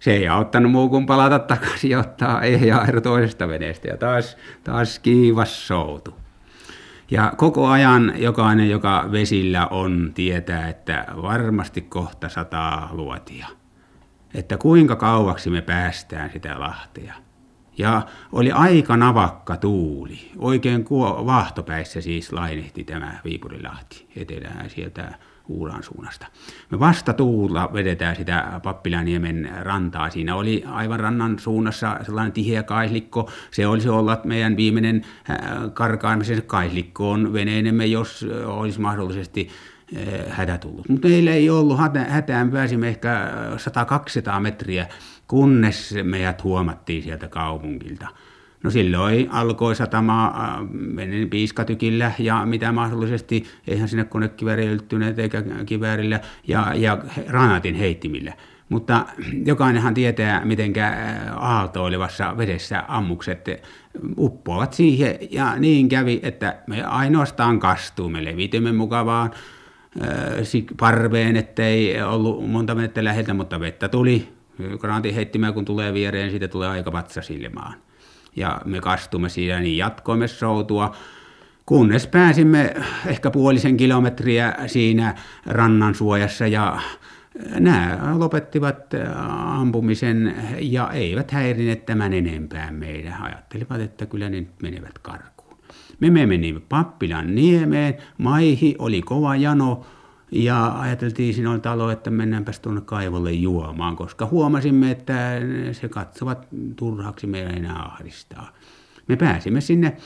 se 0.00 0.12
ei 0.12 0.28
auttanut 0.28 0.72
muu 0.72 0.88
kuin 0.88 1.06
palata 1.06 1.38
takaisin 1.38 1.90
ja 1.90 1.98
ottaa 1.98 2.42
ehjaaero 2.42 3.00
toisesta 3.00 3.48
veneestä 3.48 3.88
ja 3.88 3.96
taas, 3.96 4.36
taas 4.64 4.98
kiivas 4.98 5.68
soutu. 5.68 6.14
Ja 7.10 7.32
koko 7.36 7.66
ajan 7.66 8.12
jokainen, 8.16 8.70
joka 8.70 9.08
vesillä 9.12 9.66
on, 9.66 10.10
tietää, 10.14 10.68
että 10.68 11.06
varmasti 11.22 11.80
kohta 11.80 12.28
sataa 12.28 12.88
luotia. 12.92 13.46
Että 14.34 14.56
kuinka 14.56 14.96
kauaksi 14.96 15.50
me 15.50 15.62
päästään 15.62 16.30
sitä 16.32 16.60
lahtea. 16.60 17.14
Ja 17.78 18.02
oli 18.32 18.52
aika 18.52 18.96
navakka 18.96 19.56
tuuli. 19.56 20.30
Oikein 20.38 20.84
vahtopäissä 21.26 22.00
siis 22.00 22.32
lainehti 22.32 22.84
tämä 22.84 23.20
Viipurilahti 23.24 24.06
etelään 24.16 24.70
sieltä 24.70 25.14
Uulan 25.50 25.82
suunnasta. 25.82 26.26
Me 26.70 26.80
vasta 26.80 27.12
tuulla 27.12 27.70
vedetään 27.72 28.16
sitä 28.16 28.60
Pappilaniemen 28.62 29.50
rantaa. 29.60 30.10
Siinä 30.10 30.34
oli 30.34 30.64
aivan 30.66 31.00
rannan 31.00 31.38
suunnassa 31.38 31.96
sellainen 32.02 32.32
tiheä 32.32 32.62
kaislikko. 32.62 33.30
Se 33.50 33.66
olisi 33.66 33.88
ollut 33.88 34.24
meidän 34.24 34.56
viimeinen 34.56 35.04
äh, 35.30 35.38
karkaamisen 35.74 36.42
kaislikkoon 36.42 37.32
veneenemme, 37.32 37.86
jos 37.86 38.26
olisi 38.44 38.80
mahdollisesti 38.80 39.48
äh, 39.96 40.36
hätä 40.36 40.58
tullut. 40.58 40.88
Mutta 40.88 41.08
meillä 41.08 41.30
ei 41.30 41.50
ollut 41.50 41.78
hätään, 42.08 42.50
pääsimme 42.50 42.88
ehkä 42.88 43.30
100-200 44.36 44.40
metriä, 44.40 44.86
kunnes 45.28 45.94
meidät 46.02 46.44
huomattiin 46.44 47.02
sieltä 47.02 47.28
kaupungilta. 47.28 48.08
No 48.62 48.70
silloin 48.70 49.30
alkoi 49.30 49.76
satamaa 49.76 50.58
äh, 50.58 50.66
piiskatykillä 51.30 52.12
ja 52.18 52.46
mitä 52.46 52.72
mahdollisesti, 52.72 53.44
eihän 53.68 53.88
sinne 53.88 54.04
konekivääri 54.04 54.66
ylttyneet 54.66 55.18
eikä 55.18 55.42
kiväärillä 55.66 56.20
ja, 56.48 56.74
ja 56.74 56.98
ranaatin 57.28 57.74
heittimillä. 57.74 58.32
Mutta 58.70 59.06
jokainenhan 59.44 59.94
tietää, 59.94 60.44
miten 60.44 60.72
aaltoilevassa 61.36 62.36
vedessä 62.36 62.84
ammukset 62.88 63.48
uppoavat 64.18 64.72
siihen. 64.72 65.18
Ja 65.30 65.56
niin 65.56 65.88
kävi, 65.88 66.20
että 66.22 66.58
me 66.66 66.82
ainoastaan 66.82 67.60
kastuu. 67.60 68.08
Me 68.08 68.24
levitimme 68.24 68.72
mukavaan 68.72 69.30
parveen, 70.80 71.36
ettei 71.36 72.02
ollut 72.02 72.50
monta 72.50 72.74
menettä 72.74 73.04
läheltä, 73.04 73.34
mutta 73.34 73.60
vettä 73.60 73.88
tuli. 73.88 74.28
Grantin 74.78 75.14
heittimään 75.14 75.54
kun 75.54 75.64
tulee 75.64 75.94
viereen, 75.94 76.30
siitä 76.30 76.48
tulee 76.48 76.68
aika 76.68 76.92
vatsasilmaan. 76.92 77.74
Ja 78.36 78.60
me 78.64 78.80
kastumme 78.80 79.28
siinä, 79.28 79.60
niin 79.60 79.76
jatkoimme 79.76 80.28
soutua 80.28 80.96
kunnes 81.66 82.06
pääsimme 82.06 82.74
ehkä 83.06 83.30
puolisen 83.30 83.76
kilometriä 83.76 84.54
siinä 84.66 85.14
rannan 85.46 85.94
suojassa 85.94 86.46
ja 86.46 86.80
nämä 87.60 87.98
lopettivat 88.14 88.94
ampumisen 89.46 90.34
ja 90.60 90.90
eivät 90.90 91.30
häirineet 91.30 91.86
tämän 91.86 92.12
enempää 92.12 92.70
meidän. 92.70 93.22
Ajattelivat, 93.22 93.80
että 93.80 94.06
kyllä 94.06 94.28
ne 94.28 94.40
nyt 94.40 94.62
menevät 94.62 94.98
karkuun. 94.98 95.58
Me 96.00 96.10
menimme 96.10 96.60
Pappilan 96.68 97.34
niemeen, 97.34 97.94
maihi 98.18 98.76
oli 98.78 99.02
kova 99.02 99.36
jano 99.36 99.86
ja 100.32 100.80
ajateltiin 100.80 101.34
siinä 101.34 101.50
oli 101.50 101.60
talo, 101.60 101.90
että 101.90 102.10
mennäänpäs 102.10 102.60
tuonne 102.60 102.80
kaivolle 102.80 103.32
juomaan, 103.32 103.96
koska 103.96 104.26
huomasimme, 104.26 104.90
että 104.90 105.40
se 105.72 105.88
katsovat 105.88 106.46
turhaksi 106.76 107.26
meidän 107.26 107.56
enää 107.56 107.82
ahdistaa. 107.82 108.52
Me 109.08 109.16
pääsimme 109.16 109.60
sinne 109.60 109.96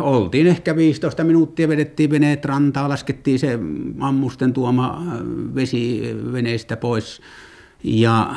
oltiin 0.00 0.46
ehkä 0.46 0.76
15 0.76 1.24
minuuttia, 1.24 1.68
vedettiin 1.68 2.10
veneet 2.10 2.44
rantaa, 2.44 2.88
laskettiin 2.88 3.38
se 3.38 3.58
ammusten 4.00 4.52
tuoma 4.52 5.02
vesi 5.54 6.02
veneistä 6.32 6.76
pois 6.76 7.20
ja 7.84 8.34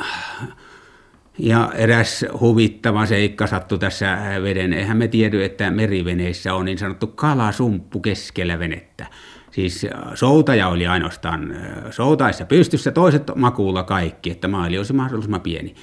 ja 1.38 1.72
eräs 1.74 2.24
huvittava 2.40 3.06
seikka 3.06 3.46
sattui 3.46 3.78
tässä 3.78 4.18
veden. 4.42 4.72
Eihän 4.72 4.96
me 4.96 5.08
tiedä, 5.08 5.44
että 5.44 5.70
meriveneissä 5.70 6.54
on 6.54 6.64
niin 6.64 6.78
sanottu 6.78 7.06
kalasumppu 7.06 8.00
keskellä 8.00 8.58
venettä. 8.58 9.06
Siis 9.52 9.86
soutaja 10.14 10.68
oli 10.68 10.86
ainoastaan 10.86 11.54
soutaissa 11.90 12.44
pystyssä, 12.44 12.92
toiset 12.92 13.22
makuulla 13.34 13.82
kaikki, 13.82 14.30
että 14.30 14.48
maali 14.48 14.78
olisi 14.78 14.92
mahdollisimman 14.92 15.40
pieni. 15.40 15.74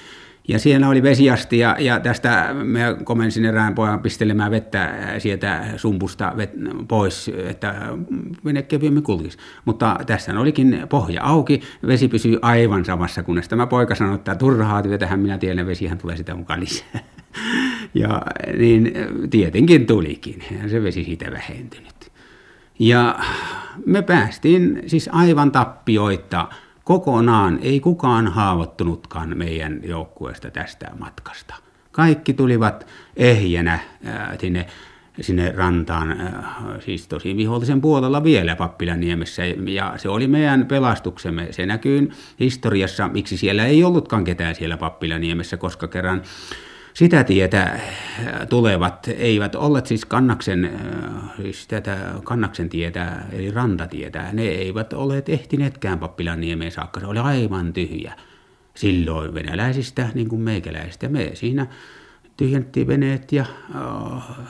Ja 0.48 0.58
siellä 0.58 0.88
oli 0.88 1.02
vesiasti 1.02 1.58
ja, 1.58 1.76
ja 1.78 2.00
tästä 2.00 2.54
me 2.54 2.80
komensin 3.04 3.44
erään 3.44 3.74
pojan 3.74 4.00
pistelemään 4.00 4.50
vettä 4.50 4.94
sieltä 5.18 5.64
sumpusta 5.76 6.32
vet, 6.36 6.50
pois, 6.88 7.30
että 7.48 7.74
vene 8.44 8.62
kevyemmin 8.62 9.02
kulkisi. 9.02 9.38
Mutta 9.64 9.98
tässä 10.06 10.40
olikin 10.40 10.86
pohja 10.88 11.22
auki, 11.22 11.60
vesi 11.86 12.08
pysyy 12.08 12.38
aivan 12.42 12.84
samassa, 12.84 13.22
kunnes 13.22 13.48
tämä 13.48 13.66
poika 13.66 13.94
sanoi, 13.94 14.14
että 14.14 14.34
turhaa 14.34 14.82
työtähän 14.82 15.20
minä 15.20 15.38
tiedän, 15.38 15.66
vesihän 15.66 15.98
tulee 15.98 16.16
sitä 16.16 16.34
mukaan 16.34 16.60
lisää. 16.60 17.00
Ja 17.94 18.22
niin 18.58 18.92
tietenkin 19.30 19.86
tulikin, 19.86 20.44
se 20.70 20.82
vesi 20.82 21.04
siitä 21.04 21.30
vähentynyt. 21.32 22.09
Ja 22.80 23.18
me 23.86 24.02
päästiin 24.02 24.82
siis 24.86 25.10
aivan 25.12 25.52
tappioita 25.52 26.48
kokonaan 26.84 27.58
ei 27.62 27.80
kukaan 27.80 28.26
haavoittunutkaan 28.26 29.38
meidän 29.38 29.80
joukkueesta 29.84 30.50
tästä 30.50 30.90
matkasta. 30.98 31.54
Kaikki 31.92 32.34
tulivat 32.34 32.86
ehjänä 33.16 33.78
sinne, 34.40 34.66
sinne 35.20 35.52
rantaan, 35.56 36.16
siis 36.84 37.08
tosi 37.08 37.36
vihollisen 37.36 37.80
puolella 37.80 38.24
vielä 38.24 38.56
Pappilaniemessä, 38.56 39.42
ja 39.66 39.94
se 39.96 40.08
oli 40.08 40.26
meidän 40.26 40.66
pelastuksemme. 40.66 41.48
Se 41.50 41.66
näkyy 41.66 42.10
historiassa, 42.40 43.08
miksi 43.08 43.36
siellä 43.36 43.64
ei 43.64 43.84
ollutkaan 43.84 44.24
ketään 44.24 44.54
siellä 44.54 44.76
Pappilaniemessä, 44.76 45.56
koska 45.56 45.88
kerran 45.88 46.22
sitä 47.00 47.24
tietä 47.24 47.62
äh, 47.62 47.80
tulevat 48.48 49.08
eivät 49.08 49.54
olleet 49.54 49.86
siis 49.86 50.04
kannaksen, 50.04 50.64
äh, 50.64 51.36
siis 51.42 51.66
tätä 51.66 51.96
kannaksen 52.24 52.68
tietä, 52.68 53.12
eli 53.32 53.50
rantatietä. 53.50 54.28
Ne 54.32 54.42
eivät 54.42 54.92
ole 54.92 55.22
ehtineetkään 55.28 55.98
Pappilaniemeen 55.98 56.72
saakka. 56.72 57.00
Se 57.00 57.06
oli 57.06 57.18
aivan 57.18 57.72
tyhjä 57.72 58.12
silloin 58.74 59.34
venäläisistä, 59.34 60.08
niin 60.14 60.28
kuin 60.28 60.42
meikäläisistä. 60.42 61.08
Me 61.08 61.30
siinä 61.34 61.66
tyhjennettiin 62.36 62.86
veneet 62.86 63.32
ja 63.32 63.44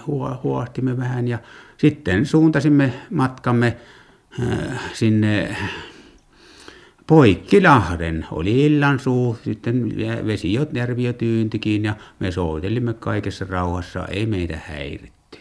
uh, 0.06 0.42
huohtimme 0.42 0.96
vähän 0.96 1.28
ja 1.28 1.38
sitten 1.76 2.26
suuntasimme 2.26 2.92
matkamme 3.10 3.76
uh, 4.38 4.72
sinne 7.10 7.18
Poikkilahden 7.18 8.26
oli 8.30 8.70
suu, 8.98 9.38
sitten 9.44 9.92
vesi 10.26 10.52
jo, 10.52 10.66
järvi 10.72 11.04
jo 11.04 11.12
tyyntikin 11.12 11.84
ja 11.84 11.94
me 12.18 12.30
soitelimme 12.30 12.94
kaikessa 12.94 13.46
rauhassa, 13.48 14.06
ei 14.06 14.26
meitä 14.26 14.58
häiritty. 14.64 15.38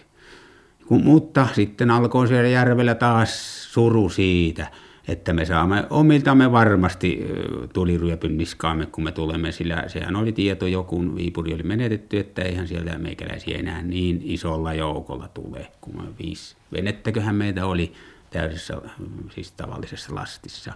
Mutta 0.89 1.47
sitten 1.53 1.91
alkoi 1.91 2.27
siellä 2.27 2.49
järvellä 2.49 2.95
taas 2.95 3.63
suru 3.73 4.09
siitä, 4.09 4.67
että 5.07 5.33
me 5.33 5.45
saamme 5.45 5.83
omiltamme 5.89 6.51
varmasti 6.51 7.25
tuliryöpyn 7.73 8.37
niskaamme, 8.37 8.85
kun 8.85 9.03
me 9.03 9.11
tulemme, 9.11 9.51
sillä 9.51 9.83
sehän 9.87 10.15
oli 10.15 10.31
tieto 10.31 10.67
jo, 10.67 10.83
kun 10.83 11.15
Viipuri 11.15 11.53
oli 11.53 11.63
menetetty, 11.63 12.19
että 12.19 12.41
eihän 12.41 12.67
sieltä 12.67 12.97
meikäläisiä 12.97 13.57
enää 13.57 13.81
niin 13.81 14.21
isolla 14.23 14.73
joukolla 14.73 15.27
tule, 15.27 15.67
kun 15.81 16.15
viisi 16.23 16.55
venettäköhän 16.73 17.35
meitä 17.35 17.65
oli 17.65 17.93
täydessä, 18.29 18.81
siis 19.29 19.51
tavallisessa 19.51 20.15
lastissa. 20.15 20.73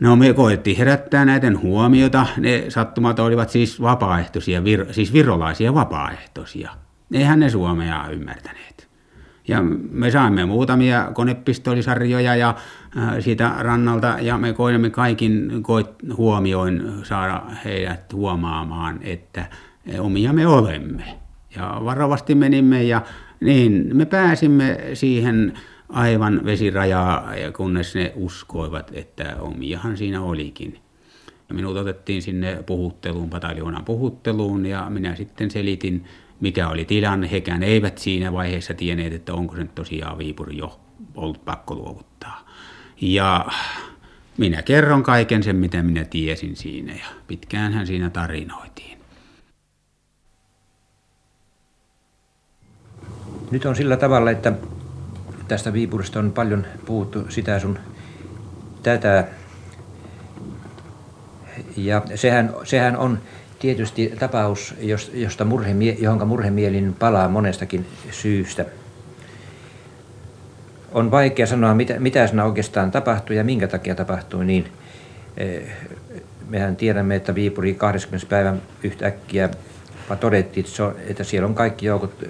No 0.00 0.16
me 0.16 0.32
koettiin 0.32 0.76
herättää 0.76 1.24
näiden 1.24 1.62
huomiota. 1.62 2.26
Ne 2.36 2.64
sattumat 2.68 3.18
olivat 3.18 3.50
siis 3.50 3.82
vapaaehtoisia, 3.82 4.64
vir, 4.64 4.86
siis 4.90 5.12
virolaisia 5.12 5.74
vapaaehtoisia. 5.74 6.70
Eihän 7.12 7.40
ne 7.40 7.50
suomea 7.50 8.08
ymmärtäneet. 8.08 8.88
Ja 9.48 9.62
me 9.90 10.10
saimme 10.10 10.44
muutamia 10.44 11.10
konepistolisarjoja 11.14 12.36
ja 12.36 12.48
äh, 12.98 13.14
siitä 13.20 13.54
rannalta 13.58 14.16
ja 14.20 14.38
me 14.38 14.52
koimme 14.52 14.90
kaikin 14.90 15.62
koit, 15.62 15.88
huomioin 16.16 16.82
saada 17.02 17.42
heidät 17.64 18.12
huomaamaan, 18.12 18.98
että 19.02 19.44
omia 19.98 20.32
me 20.32 20.46
olemme. 20.46 21.04
Ja 21.56 21.80
varovasti 21.84 22.34
menimme 22.34 22.82
ja 22.82 23.02
niin 23.40 23.90
me 23.92 24.04
pääsimme 24.04 24.78
siihen 24.94 25.52
aivan 25.92 26.40
vesirajaa, 26.44 27.24
kunnes 27.56 27.94
ne 27.94 28.12
uskoivat, 28.16 28.90
että 28.94 29.36
omiahan 29.40 29.96
siinä 29.96 30.22
olikin. 30.22 30.78
Minut 31.52 31.76
otettiin 31.76 32.22
sinne 32.22 32.62
puhutteluun, 32.66 33.30
pataljoonan 33.30 33.84
puhutteluun, 33.84 34.66
ja 34.66 34.86
minä 34.90 35.16
sitten 35.16 35.50
selitin, 35.50 36.04
mikä 36.40 36.68
oli 36.68 36.84
tilanne. 36.84 37.30
Hekään 37.30 37.62
eivät 37.62 37.98
siinä 37.98 38.32
vaiheessa 38.32 38.74
tienneet, 38.74 39.12
että 39.12 39.34
onko 39.34 39.56
se 39.56 39.64
tosiaan 39.74 40.18
Viipuri 40.18 40.56
jo 40.56 40.80
ollut 41.14 41.44
pakko 41.44 41.74
luovuttaa. 41.74 42.48
Ja 43.00 43.46
minä 44.38 44.62
kerron 44.62 45.02
kaiken 45.02 45.42
sen, 45.42 45.56
mitä 45.56 45.82
minä 45.82 46.04
tiesin 46.04 46.56
siinä, 46.56 46.92
ja 46.92 47.06
pitkäänhän 47.26 47.86
siinä 47.86 48.10
tarinoitiin. 48.10 48.98
Nyt 53.50 53.64
on 53.64 53.76
sillä 53.76 53.96
tavalla, 53.96 54.30
että 54.30 54.52
tästä 55.52 55.72
Viipurista 55.72 56.18
on 56.18 56.32
paljon 56.32 56.66
puhuttu 56.84 57.26
sitä 57.28 57.58
sun 57.58 57.78
tätä. 58.82 59.24
Ja 61.76 62.02
sehän, 62.14 62.54
sehän 62.64 62.96
on 62.96 63.18
tietysti 63.58 64.12
tapaus, 64.18 64.74
josta 65.12 65.44
murhe, 65.44 65.74
johonka 65.98 66.24
murhemielin 66.24 66.94
palaa 66.98 67.28
monestakin 67.28 67.86
syystä. 68.10 68.64
On 70.92 71.10
vaikea 71.10 71.46
sanoa, 71.46 71.74
mitä, 71.74 72.00
mitä 72.00 72.26
siinä 72.26 72.44
oikeastaan 72.44 72.90
tapahtui 72.90 73.36
ja 73.36 73.44
minkä 73.44 73.68
takia 73.68 73.94
tapahtui 73.94 74.44
niin. 74.44 74.72
Eh, 75.36 75.62
mehän 76.48 76.76
tiedämme, 76.76 77.16
että 77.16 77.34
Viipuri 77.34 77.74
20. 77.74 78.30
päivän 78.30 78.62
yhtäkkiä 78.82 79.48
todettiin, 80.20 80.66
että 81.06 81.24
siellä 81.24 81.48
on 81.48 81.54
kaikki 81.54 81.86
joukot 81.86 82.24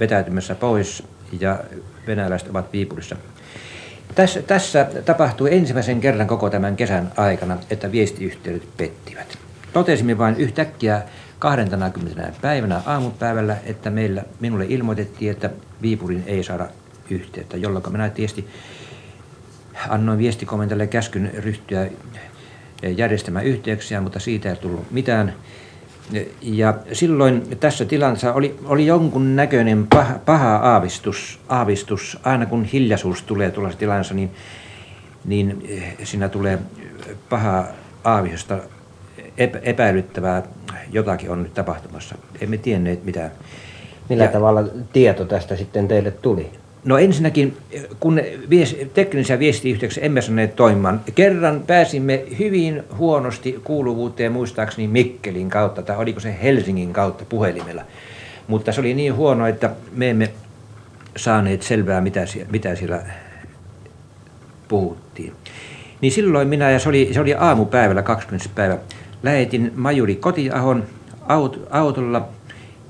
vetäytymässä 0.00 0.54
pois 0.54 1.02
ja 1.40 1.58
venäläiset 2.06 2.48
ovat 2.48 2.72
Viipurissa. 2.72 3.16
Tässä, 4.14 4.42
tässä 4.42 4.86
tapahtui 5.04 5.54
ensimmäisen 5.54 6.00
kerran 6.00 6.26
koko 6.26 6.50
tämän 6.50 6.76
kesän 6.76 7.12
aikana, 7.16 7.58
että 7.70 7.92
viestiyhteydet 7.92 8.76
pettivät. 8.76 9.38
Totesimme 9.72 10.18
vain 10.18 10.36
yhtäkkiä 10.36 11.02
20. 11.38 12.32
päivänä 12.40 12.82
aamupäivällä, 12.86 13.56
että 13.64 13.90
meillä, 13.90 14.22
minulle 14.40 14.66
ilmoitettiin, 14.68 15.30
että 15.30 15.50
Viipurin 15.82 16.24
ei 16.26 16.44
saada 16.44 16.68
yhteyttä, 17.10 17.56
jolloin 17.56 17.92
minä 17.92 18.08
tietysti 18.08 18.48
annoin 19.88 20.18
viestikomentajalle 20.18 20.86
käskyn 20.86 21.30
ryhtyä 21.34 21.86
järjestämään 22.96 23.46
yhteyksiä, 23.46 24.00
mutta 24.00 24.20
siitä 24.20 24.50
ei 24.50 24.56
tullut 24.56 24.90
mitään. 24.90 25.34
Ja 26.42 26.74
silloin 26.92 27.42
tässä 27.60 27.84
tilanteessa 27.84 28.32
oli, 28.32 28.56
oli 28.64 28.86
jonkun 28.86 29.36
näköinen 29.36 29.86
paha, 29.86 30.18
paha 30.26 30.56
aavistus, 30.56 31.38
aavistus, 31.48 32.18
aina 32.24 32.46
kun 32.46 32.64
hiljaisuus 32.64 33.22
tulee 33.22 33.50
tuollaisessa 33.50 33.78
tilanteessa, 33.80 34.14
niin, 34.14 34.30
niin 35.24 35.62
eh, 35.68 35.96
siinä 36.04 36.28
tulee 36.28 36.58
paha 37.30 37.64
aavisesta 38.04 38.58
epäilyttävää 39.62 40.42
jotakin 40.92 41.30
on 41.30 41.42
nyt 41.42 41.54
tapahtumassa. 41.54 42.14
Emme 42.40 42.58
tienneet 42.58 43.04
mitään. 43.04 43.30
Millä 44.08 44.24
Ja- 44.24 44.30
tavalla 44.30 44.64
tieto 44.92 45.24
tästä 45.24 45.56
sitten 45.56 45.88
teille 45.88 46.10
tuli? 46.10 46.50
No 46.84 46.98
ensinnäkin, 46.98 47.56
kun 48.00 48.20
vies, 48.50 48.76
teknisiä 48.94 49.38
viestiyhteyksiä 49.38 50.04
emme 50.04 50.22
saaneet 50.22 50.56
toimimaan, 50.56 51.00
kerran 51.14 51.62
pääsimme 51.66 52.24
hyvin 52.38 52.82
huonosti 52.98 53.60
kuuluvuuteen 53.64 54.32
muistaakseni 54.32 54.88
Mikkelin 54.88 55.50
kautta, 55.50 55.82
tai 55.82 55.96
oliko 55.96 56.20
se 56.20 56.36
Helsingin 56.42 56.92
kautta 56.92 57.24
puhelimella. 57.28 57.82
Mutta 58.48 58.72
se 58.72 58.80
oli 58.80 58.94
niin 58.94 59.14
huono, 59.14 59.46
että 59.46 59.70
me 59.92 60.10
emme 60.10 60.30
saaneet 61.16 61.62
selvää, 61.62 62.00
mitä, 62.00 62.26
sie- 62.26 62.46
mitä 62.50 62.74
siellä 62.74 63.02
puhuttiin. 64.68 65.32
Niin 66.00 66.12
silloin 66.12 66.48
minä, 66.48 66.70
ja 66.70 66.78
se 66.78 66.88
oli, 66.88 67.10
se 67.12 67.20
oli 67.20 67.34
aamupäivällä 67.34 68.02
20. 68.02 68.50
päivä, 68.54 68.78
lähetin 69.22 69.72
majuri 69.76 70.16
Kotiahon 70.16 70.84
aut, 71.28 71.68
autolla 71.70 72.28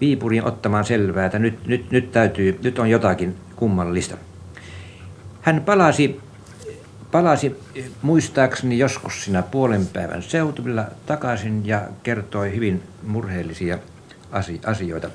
Viipuriin 0.00 0.44
ottamaan 0.44 0.84
selvää, 0.84 1.26
että 1.26 1.38
nyt, 1.38 1.66
nyt, 1.66 1.90
nyt, 1.90 2.12
täytyy, 2.12 2.58
nyt 2.62 2.78
on 2.78 2.90
jotakin 2.90 3.36
kummallista. 3.60 4.16
Hän 5.40 5.62
palasi, 5.66 6.20
palasi 7.10 7.56
muistaakseni 8.02 8.78
joskus 8.78 9.24
siinä 9.24 9.42
puolen 9.42 9.86
päivän 9.86 10.22
seutuvilla 10.22 10.84
takaisin 11.06 11.66
ja 11.66 11.82
kertoi 12.02 12.54
hyvin 12.54 12.82
murheellisia 13.02 13.78
asi- 14.32 14.60
asioita. 14.66 15.10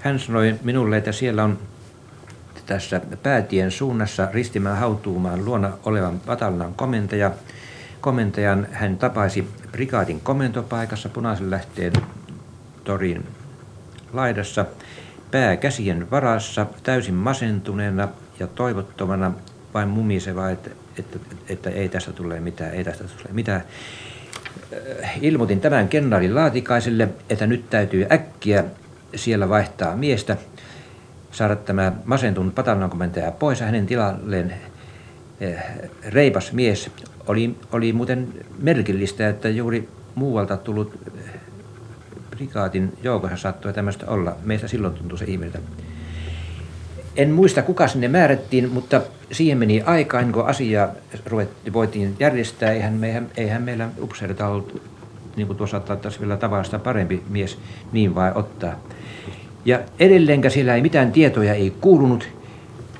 Hän 0.00 0.18
sanoi 0.18 0.54
minulle, 0.62 0.96
että 0.96 1.12
siellä 1.12 1.44
on 1.44 1.58
tässä 2.66 3.00
päätien 3.22 3.70
suunnassa 3.70 4.28
Ristimään 4.32 4.78
hautuumaan 4.78 5.44
luona 5.44 5.72
olevan 5.84 6.20
Patalnan 6.20 6.74
komentaja. 6.74 7.30
Komentajan 8.00 8.68
hän 8.72 8.98
tapaisi 8.98 9.48
prikaatin 9.72 10.20
komentopaikassa 10.20 11.08
punaisen 11.08 11.50
lähteen 11.50 11.92
torin 12.84 13.26
laidassa, 14.12 14.66
pää 15.30 15.56
käsien 15.56 16.10
varassa, 16.10 16.66
täysin 16.82 17.14
masentuneena 17.14 18.08
ja 18.38 18.46
toivottomana, 18.46 19.32
vain 19.74 19.88
mumiseva, 19.88 20.50
että, 20.50 20.70
että, 20.98 21.18
että 21.48 21.70
ei 21.70 21.88
tästä 21.88 22.12
tule 22.12 22.40
mitään, 22.40 22.74
ei 22.74 22.84
tästä 22.84 23.04
tule 23.04 23.32
mitään. 23.32 23.62
Äh, 25.02 25.18
Ilmoitin 25.20 25.60
tämän 25.60 25.88
kenraali 25.88 26.32
Laatikaiselle, 26.32 27.08
että 27.30 27.46
nyt 27.46 27.70
täytyy 27.70 28.06
äkkiä 28.12 28.64
siellä 29.14 29.48
vaihtaa 29.48 29.96
miestä, 29.96 30.36
saada 31.32 31.56
tämä 31.56 31.92
masentunut 32.04 32.54
pataljonkomentaja 32.54 33.32
pois 33.32 33.60
ja 33.60 33.66
hänen 33.66 33.86
tilalleen 33.86 34.54
eh, 35.40 35.62
reipas 36.08 36.52
mies. 36.52 36.90
Oli, 37.26 37.56
oli 37.72 37.92
muuten 37.92 38.28
merkillistä, 38.58 39.28
että 39.28 39.48
juuri 39.48 39.88
muualta 40.14 40.56
tullut 40.56 40.98
eh, 41.16 41.39
prikaatin 42.40 42.92
joukossa 43.02 43.36
saattoi 43.36 43.72
tämmöistä 43.72 44.06
olla. 44.06 44.36
Meistä 44.42 44.68
silloin 44.68 44.94
tuntui 44.94 45.18
se 45.18 45.24
ihmeeltä. 45.24 45.58
En 47.16 47.30
muista 47.30 47.62
kuka 47.62 47.88
sinne 47.88 48.08
määrättiin, 48.08 48.72
mutta 48.72 49.02
siihen 49.32 49.58
meni 49.58 49.82
aikaa, 49.82 50.24
kuin 50.24 50.46
asiaa 50.46 50.88
ruvettiin, 51.26 51.72
voitiin 51.72 52.16
järjestää. 52.20 52.72
Eihän, 52.72 52.92
meihän, 52.92 53.28
eihän 53.36 53.62
meillä 53.62 53.88
upseerita 54.02 54.48
ollut, 54.48 54.82
niin 55.36 55.46
kuin 55.46 55.56
tuossa 55.56 55.80
taisi 55.80 56.20
vielä 56.20 56.36
tavallista 56.36 56.78
parempi 56.78 57.22
mies 57.28 57.58
niin 57.92 58.14
vai 58.14 58.32
ottaa. 58.34 58.80
Ja 59.64 59.80
edelleenkä 59.98 60.50
siellä 60.50 60.74
ei 60.74 60.82
mitään 60.82 61.12
tietoja 61.12 61.54
ei 61.54 61.76
kuulunut, 61.80 62.28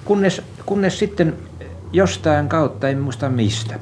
kunnes, 0.05 0.43
kunnes 0.67 0.99
sitten 0.99 1.35
jostain 1.93 2.49
kautta, 2.49 2.89
en 2.89 2.99
muista 2.99 3.29
mistä, 3.29 3.79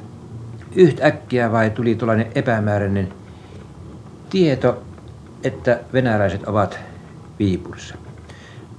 yhtäkkiä 0.75 1.51
vai 1.51 1.69
tuli 1.69 1.95
tuollainen 1.95 2.31
epämääräinen 2.35 3.13
tieto, 4.29 4.83
että 5.43 5.79
venäläiset 5.93 6.43
ovat 6.43 6.79
Viipurissa. 7.39 7.95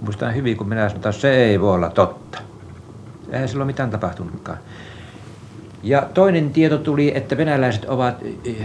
Muistan 0.00 0.34
hyvin, 0.34 0.56
kun 0.56 0.68
minä 0.68 0.80
sanoin, 0.80 0.96
että 0.96 1.12
se 1.12 1.34
ei 1.34 1.60
voi 1.60 1.74
olla 1.74 1.90
totta. 1.90 2.38
Eihän 3.32 3.48
silloin 3.48 3.66
mitään 3.66 3.90
tapahtunutkaan. 3.90 4.58
Ja 5.82 6.08
toinen 6.14 6.50
tieto 6.50 6.78
tuli, 6.78 7.12
että 7.14 7.36
venäläiset 7.36 7.84
ovat 7.84 8.14
eh, 8.44 8.56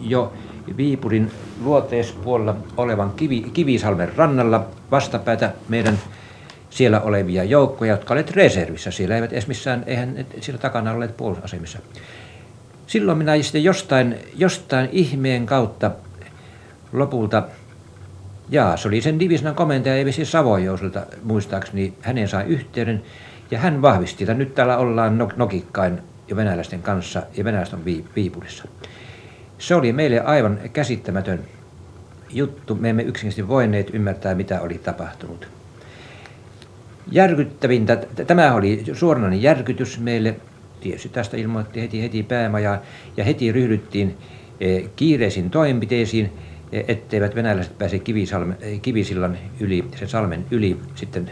jo 0.00 0.32
Viipurin 0.76 1.30
luoteispuolella 1.62 2.56
olevan 2.76 3.12
kivi, 3.16 3.40
Kivisalmen 3.40 4.16
rannalla 4.16 4.66
vastapäätä 4.90 5.52
meidän 5.68 5.98
siellä 6.70 7.00
olevia 7.00 7.44
joukkoja, 7.44 7.92
jotka 7.92 8.14
olivat 8.14 8.30
reservissä. 8.30 8.90
Siellä 8.90 9.14
eivät 9.14 9.32
edes 9.32 9.46
missään, 9.46 9.84
eihän 9.86 10.26
siellä 10.40 10.60
takana 10.60 10.92
olleet 10.92 11.16
puolustusasemissa. 11.16 11.78
Silloin 12.86 13.18
minä 13.18 13.42
sitten 13.42 13.64
jostain, 13.64 14.16
jostain 14.36 14.88
ihmeen 14.92 15.46
kautta 15.46 15.90
lopulta, 16.92 17.42
jaa, 18.48 18.76
se 18.76 18.88
oli 18.88 19.00
sen 19.00 19.20
divisionan 19.20 19.54
komentaja 19.54 19.96
Evesi 19.96 20.24
Savojouselta 20.24 21.06
muistaakseni, 21.22 21.94
hänen 22.00 22.28
sai 22.28 22.44
yhteyden 22.44 23.02
ja 23.50 23.58
hän 23.58 23.82
vahvisti, 23.82 24.24
että 24.24 24.34
nyt 24.34 24.54
täällä 24.54 24.76
ollaan 24.76 25.18
nok- 25.18 25.36
nokikkain 25.36 25.98
jo 26.28 26.36
venäläisten 26.36 26.82
kanssa 26.82 27.22
ja 27.36 27.44
venäläiset 27.44 27.74
on 27.74 27.84
Vii- 27.84 28.04
Viipurissa. 28.16 28.64
Se 29.58 29.74
oli 29.74 29.92
meille 29.92 30.20
aivan 30.20 30.58
käsittämätön 30.72 31.40
juttu. 32.30 32.74
Me 32.74 32.90
emme 32.90 33.02
yksinkertaisesti 33.02 33.48
voineet 33.48 33.90
ymmärtää, 33.94 34.34
mitä 34.34 34.60
oli 34.60 34.78
tapahtunut. 34.78 35.48
Järkyttävintä, 37.12 37.96
tämä 38.26 38.54
oli 38.54 38.84
suoranainen 38.92 39.42
järkytys 39.42 40.00
meille. 40.00 40.36
Tietysti 40.80 41.08
tästä 41.08 41.36
ilmoitti 41.36 41.80
heti, 41.80 42.02
heti 42.02 42.22
päämaja 42.22 42.80
ja 43.16 43.24
heti 43.24 43.52
ryhdyttiin 43.52 44.16
eh, 44.60 44.84
kiireisiin 44.96 45.50
toimenpiteisiin, 45.50 46.32
etteivät 46.72 47.34
venäläiset 47.34 47.78
pääse 47.78 47.98
Kivisalmen, 47.98 48.56
eh, 48.60 48.80
Kivisillan 48.80 49.38
yli, 49.60 49.84
sen 49.96 50.08
salmen 50.08 50.44
yli 50.50 50.76
sitten 50.94 51.30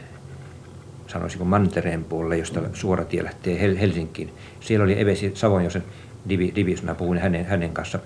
sanoisinko 1.07 1.45
mantereen 1.45 2.05
puolelle, 2.05 2.39
josta 2.39 2.61
suora 2.73 3.05
tie 3.05 3.25
lähtee 3.25 3.59
Hel- 3.63 3.79
Helsinkiin. 3.81 4.31
Siellä 4.61 4.85
oli 4.85 5.01
Evesi 5.01 5.31
Savonjosen 5.35 5.85
divi, 6.29 6.53
divisona, 6.55 6.95
puhuin 6.95 7.19
hänen, 7.19 7.45
hänen 7.45 7.73
kanssa 7.73 7.99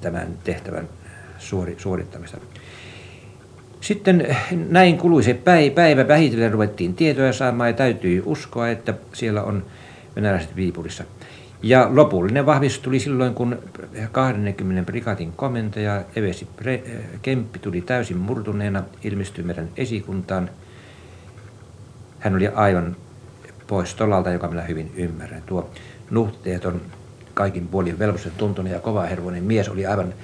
tämän 0.00 0.28
tehtävän 0.44 0.88
suori, 1.38 1.74
suorittamista. 1.78 2.38
Sitten 3.80 4.36
näin 4.68 4.98
kului 4.98 5.22
se 5.22 5.34
päivä 5.74 6.08
vähitellen 6.08 6.52
ruvettiin 6.52 6.94
tietoja 6.94 7.32
saamaan 7.32 7.70
ja 7.70 7.74
täytyy 7.74 8.22
uskoa, 8.26 8.68
että 8.68 8.94
siellä 9.12 9.42
on 9.42 9.64
venäläiset 10.16 10.56
Viipurissa. 10.56 11.04
Ja 11.62 11.88
lopullinen 11.90 12.46
vahvistus 12.46 12.82
tuli 12.82 13.00
silloin, 13.00 13.34
kun 13.34 13.58
20 14.12 14.86
prikaatin 14.86 15.32
komentaja 15.32 16.02
Evesi 16.16 16.48
Pre- 16.62 16.90
Kemppi 17.22 17.58
tuli 17.58 17.80
täysin 17.80 18.16
murtuneena, 18.16 18.82
ilmestyi 19.04 19.44
meidän 19.44 19.68
esikuntaan. 19.76 20.50
Hän 22.18 22.34
oli 22.34 22.48
aivan 22.48 22.96
pois 23.66 23.94
tolalta, 23.94 24.30
joka 24.30 24.48
minä 24.48 24.62
hyvin 24.62 24.92
ymmärrän. 24.96 25.42
Tuo 25.46 25.70
nuhteeton, 26.10 26.80
kaikin 27.34 27.68
puolin 27.68 27.98
velvollisen 27.98 28.32
tuntunen 28.36 28.72
ja 28.72 28.80
kovahervoinen 28.80 29.44
mies 29.44 29.68
oli 29.68 29.86
aivan, 29.86 30.14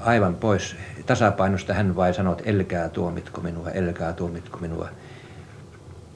aivan 0.00 0.34
pois 0.34 0.76
tasapainosta. 1.06 1.74
Hän 1.74 1.96
vain 1.96 2.14
sanoi, 2.14 2.36
että 2.38 2.50
älkää 2.50 2.88
tuomitko 2.88 3.40
minua, 3.40 3.68
älkää 3.74 4.12
tuomitko 4.12 4.58
minua. 4.58 4.88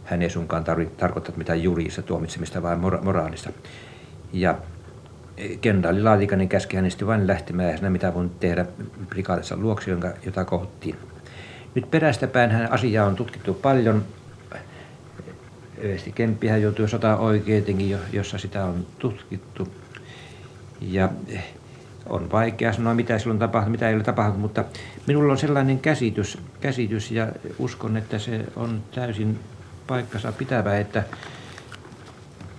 Hän 0.04 0.22
ei 0.22 0.30
sunkaan 0.30 0.64
tarvi, 0.64 0.86
tarkoittanut 0.86 1.38
mitään 1.38 1.62
juridista 1.62 2.02
tuomitsemista, 2.02 2.62
vaan 2.62 2.80
mora- 2.80 3.02
moraalista. 3.02 3.50
Ja 4.32 4.58
kenraali 5.60 6.02
Laatikainen 6.02 6.48
käski 6.48 6.76
hänestä 6.76 7.06
vain 7.06 7.26
lähtemään, 7.26 7.78
ja 7.82 7.90
mitä 7.90 8.14
voin 8.14 8.30
tehdä 8.30 8.66
prikaatissa 9.08 9.56
luoksi, 9.56 9.90
jonka, 9.90 10.12
jota 10.26 10.44
kohtiin. 10.44 10.96
Nyt 11.74 11.90
perästäpäin 11.90 12.50
hän 12.50 12.72
asiaa 12.72 13.06
on 13.06 13.16
tutkittu 13.16 13.54
paljon. 13.54 14.04
Evesti 15.78 16.12
Kemppihän 16.12 16.62
joutui 16.62 16.88
sotaoikeutenkin, 16.88 17.90
jo- 17.90 17.98
jossa 18.12 18.38
sitä 18.38 18.64
on 18.64 18.86
tutkittu. 18.98 19.68
Ja 20.80 21.08
eh, 21.28 21.54
on 22.06 22.32
vaikea 22.32 22.72
sanoa, 22.72 22.94
mitä 22.94 23.18
silloin 23.18 23.38
tapahtui, 23.38 23.70
mitä 23.70 23.88
ei 23.88 23.94
ole 23.94 24.02
tapahtunut, 24.02 24.40
mutta 24.40 24.64
minulla 25.06 25.32
on 25.32 25.38
sellainen 25.38 25.78
käsitys, 25.78 26.38
käsitys 26.60 27.10
ja 27.10 27.28
uskon, 27.58 27.96
että 27.96 28.18
se 28.18 28.44
on 28.56 28.82
täysin 28.94 29.38
paikkansa 29.86 30.32
pitävä, 30.32 30.78
että 30.78 31.02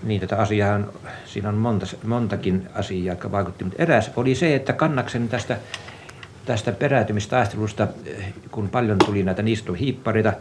niin 0.04 0.22
tätä 0.22 0.38
asiaa, 0.38 0.80
siinä 1.26 1.50
on 1.50 1.56
monta, 1.56 1.86
montakin 2.04 2.68
asiaa, 2.74 3.14
jotka 3.14 3.32
vaikutti, 3.32 3.64
mutta 3.64 3.84
eräs 3.84 4.12
oli 4.16 4.36
se, 4.36 4.56
että 4.56 4.74
kannaksen 4.74 5.30
tästä, 5.30 5.58
tästä 6.46 6.72
peräytymistaistelusta, 6.72 7.88
eh, 8.06 8.34
kun 8.52 8.70
paljon 8.70 8.98
tuli 9.06 9.24
näitä 9.24 9.42
niistohiippareita, 9.42 10.34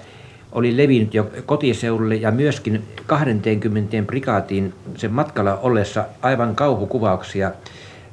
oli 0.52 0.76
levinnyt 0.76 1.14
jo 1.14 1.30
kotiseudulle 1.46 2.14
ja 2.14 2.30
myöskin 2.30 2.84
20 3.06 4.02
prikaatiin 4.06 4.74
sen 4.96 5.12
matkalla 5.12 5.56
ollessa 5.56 6.04
aivan 6.22 6.56
kauhukuvauksia 6.56 7.52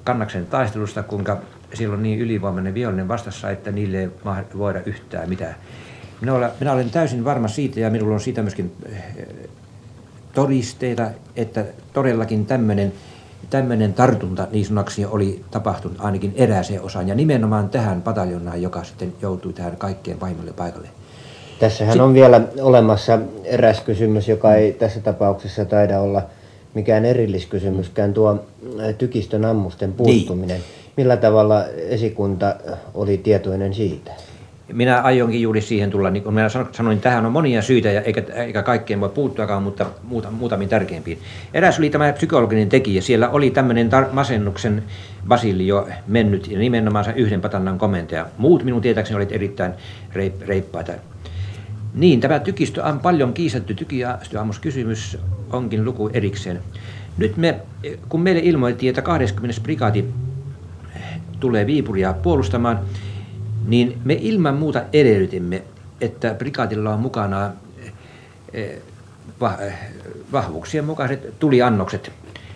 kannaksen 0.03 0.45
taistelusta, 0.45 1.03
kuinka 1.03 1.37
siellä 1.73 1.95
on 1.95 2.03
niin 2.03 2.19
ylivoimainen 2.19 2.73
vihollinen 2.73 3.07
vastassa, 3.07 3.49
että 3.49 3.71
niille 3.71 4.01
ei 4.01 4.09
voida 4.57 4.81
yhtään 4.85 5.29
mitään. 5.29 5.55
Minä 6.21 6.33
olen, 6.33 6.49
minä 6.59 6.71
olen 6.71 6.89
täysin 6.89 7.25
varma 7.25 7.47
siitä 7.47 7.79
ja 7.79 7.89
minulla 7.89 8.13
on 8.13 8.19
siitä 8.19 8.41
myöskin 8.41 8.71
eh, 8.85 9.03
todisteita, 10.37 11.07
että 11.35 11.65
todellakin 11.93 12.45
tämmöinen 12.45 12.93
tämmöinen 13.49 13.93
tartunta 13.93 14.47
niin 14.51 14.65
sanoksi 14.65 15.05
oli 15.05 15.43
tapahtunut 15.51 15.97
ainakin 15.99 16.33
erääseen 16.35 16.81
osaan 16.81 17.07
ja 17.07 17.15
nimenomaan 17.15 17.69
tähän 17.69 18.01
pataljonaan, 18.01 18.61
joka 18.61 18.83
sitten 18.83 19.13
joutui 19.21 19.53
tähän 19.53 19.77
kaikkein 19.77 20.17
pahimmalle 20.17 20.53
paikalle. 20.53 20.87
Tässähän 21.59 22.01
on 22.01 22.13
vielä 22.13 22.41
olemassa 22.61 23.19
eräs 23.43 23.81
kysymys, 23.81 24.27
joka 24.27 24.55
ei 24.55 24.73
tässä 24.73 24.99
tapauksessa 24.99 25.65
taida 25.65 25.99
olla 25.99 26.21
mikään 26.73 27.05
erilliskysymyskään, 27.05 28.13
tuo 28.13 28.45
tykistön 28.97 29.45
ammusten 29.45 29.93
puuttuminen. 29.93 30.57
Niin. 30.57 30.63
Millä 30.97 31.17
tavalla 31.17 31.65
esikunta 31.65 32.55
oli 32.93 33.17
tietoinen 33.17 33.73
siitä? 33.73 34.11
Minä 34.73 35.01
aionkin 35.01 35.41
juuri 35.41 35.61
siihen 35.61 35.89
tulla, 35.89 36.09
niin 36.09 36.23
kuin 36.23 36.33
minä 36.35 36.49
sanoin, 36.71 36.99
tähän 36.99 37.25
on 37.25 37.31
monia 37.31 37.61
syitä, 37.61 37.91
ja 37.91 38.01
eikä, 38.01 38.23
eikä 38.33 38.63
kaikkeen 38.63 38.99
voi 38.99 39.09
puuttuakaan, 39.09 39.63
mutta 39.63 39.85
muuta, 40.03 40.31
muutamiin 40.31 40.69
tärkeimpiin. 40.69 41.19
Eräs 41.53 41.79
oli 41.79 41.89
tämä 41.89 42.13
psykologinen 42.13 42.69
tekijä. 42.69 43.01
Siellä 43.01 43.29
oli 43.29 43.51
tämmöinen 43.51 43.89
tar- 43.89 44.13
masennuksen 44.13 44.83
basilli 45.27 45.67
jo 45.67 45.87
mennyt, 46.07 46.51
ja 46.51 46.59
nimenomaan 46.59 47.05
yhden 47.15 47.41
patannan 47.41 47.77
komentaja. 47.77 48.25
Muut 48.37 48.63
minun 48.63 48.81
tietääkseni 48.81 49.15
olivat 49.15 49.31
erittäin 49.31 49.73
reip, 50.13 50.41
reippaita. 50.41 50.91
Niin, 51.93 52.19
tämä 52.19 52.39
tykistö 52.39 52.83
on 52.83 52.99
paljon 52.99 53.33
kiisattu 53.33 53.73
kysymys 54.61 55.17
onkin 55.51 55.85
luku 55.85 56.09
erikseen. 56.13 56.59
Nyt 57.17 57.37
me, 57.37 57.59
kun 58.09 58.21
meille 58.21 58.41
ilmoitettiin, 58.43 58.89
että 58.89 59.01
20. 59.01 59.61
prikaati 59.61 60.05
tulee 61.39 61.65
Viipuria 61.65 62.13
puolustamaan, 62.13 62.79
niin 63.67 63.97
me 64.03 64.17
ilman 64.21 64.55
muuta 64.55 64.81
edellytimme, 64.93 65.61
että 66.01 66.33
prikaatilla 66.33 66.93
on 66.93 66.99
mukana 66.99 67.51
eh, 68.53 68.71
eh, 69.59 69.73
vahvuuksien 70.31 70.85
mukaiset 70.85 71.39
tuliannokset 71.39 72.11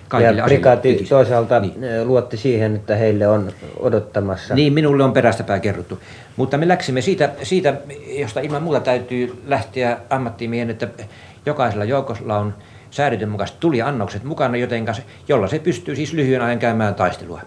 kaikille 0.07 0.41
Ja 0.41 0.45
prikaati 0.45 1.05
toisaalta 1.09 1.59
niin. 1.59 1.83
Eh, 1.83 2.03
luotti 2.03 2.37
siihen, 2.37 2.75
että 2.75 2.95
heille 2.95 3.27
on 3.27 3.51
odottamassa. 3.79 4.55
Niin, 4.55 4.73
minulle 4.73 5.03
on 5.03 5.13
perästäpää 5.13 5.59
kerrottu. 5.59 5.99
Mutta 6.35 6.57
me 6.57 6.67
läksimme 6.67 7.01
siitä, 7.01 7.29
siitä, 7.43 7.73
josta 8.19 8.39
ilman 8.39 8.63
muuta 8.63 8.79
täytyy 8.79 9.41
lähteä 9.47 9.97
ammattimien, 10.09 10.69
että 10.69 10.87
jokaisella 11.45 11.85
joukolla 11.85 12.37
on 12.37 12.53
säädöten 12.91 13.29
mukaiset 13.29 13.59
tuliannokset 13.59 14.23
mukana, 14.23 14.57
joten, 14.57 14.85
jolla 15.27 15.47
se 15.47 15.59
pystyy 15.59 15.95
siis 15.95 16.13
lyhyen 16.13 16.41
ajan 16.41 16.59
käymään 16.59 16.95
taistelua. 16.95 17.41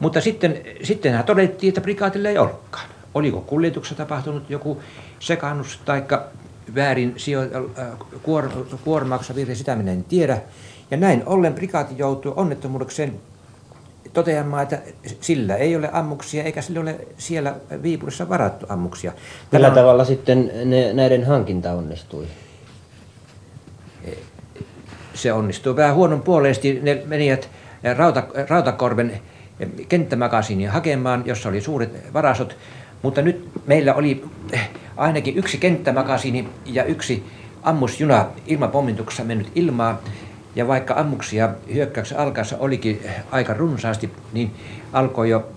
Mutta 0.00 0.20
sitten, 0.20 0.60
sittenhän 0.82 1.24
todettiin, 1.24 1.68
että 1.68 1.80
prikaatilla 1.80 2.28
ei 2.28 2.38
olekaan. 2.38 2.88
Oliko 3.14 3.40
kuljetuksessa 3.40 3.94
tapahtunut 3.94 4.50
joku 4.50 4.82
sekannus 5.18 5.80
tai 5.84 6.04
väärin 6.74 7.14
sijo- 7.16 7.42
äh, 7.78 7.86
kuor, 8.22 8.50
kuormauksessa 8.84 9.34
virhe, 9.34 9.54
sitä 9.54 9.76
minä 9.76 9.92
en 9.92 10.04
tiedä. 10.04 10.42
Ja 10.90 10.96
näin 10.96 11.22
ollen 11.26 11.54
prikaati 11.54 11.94
joutui 11.98 12.32
onnettomuudekseen 12.36 13.20
toteamaan, 14.12 14.62
että 14.62 14.78
sillä 15.20 15.56
ei 15.56 15.76
ole 15.76 15.90
ammuksia 15.92 16.44
eikä 16.44 16.62
sillä 16.62 16.80
ole 16.80 17.06
siellä 17.18 17.54
Viipurissa 17.82 18.28
varattu 18.28 18.66
ammuksia. 18.68 19.12
Tällä 19.50 19.68
on... 19.68 19.74
tavalla 19.74 20.04
sitten 20.04 20.52
ne, 20.64 20.92
näiden 20.92 21.26
hankinta 21.26 21.72
onnistui? 21.72 22.26
Se 25.14 25.32
onnistui 25.32 25.76
vähän 25.76 25.94
huonon 25.94 26.22
puoleesti. 26.22 26.80
Ne 26.82 27.02
menivät 27.06 27.48
Rauta, 27.96 28.22
Rautakorven 28.48 29.20
kenttämakasinia 29.88 30.72
hakemaan, 30.72 31.22
jossa 31.26 31.48
oli 31.48 31.60
suuret 31.60 32.12
varastot, 32.14 32.56
mutta 33.02 33.22
nyt 33.22 33.50
meillä 33.66 33.94
oli 33.94 34.24
eh, 34.52 34.70
ainakin 34.96 35.36
yksi 35.36 35.58
kenttämakasini 35.58 36.48
ja 36.66 36.84
yksi 36.84 37.24
ammusjuna 37.62 38.26
ilmapommituksessa 38.46 39.24
mennyt 39.24 39.52
ilmaa. 39.54 40.00
Ja 40.56 40.68
vaikka 40.68 40.94
ammuksia 40.94 41.48
hyökkäyksen 41.74 42.18
alkaessa 42.18 42.56
olikin 42.58 43.00
eh, 43.04 43.14
aika 43.30 43.54
runsaasti, 43.54 44.10
niin 44.32 44.50
alkoi 44.92 45.30
jo 45.30 45.48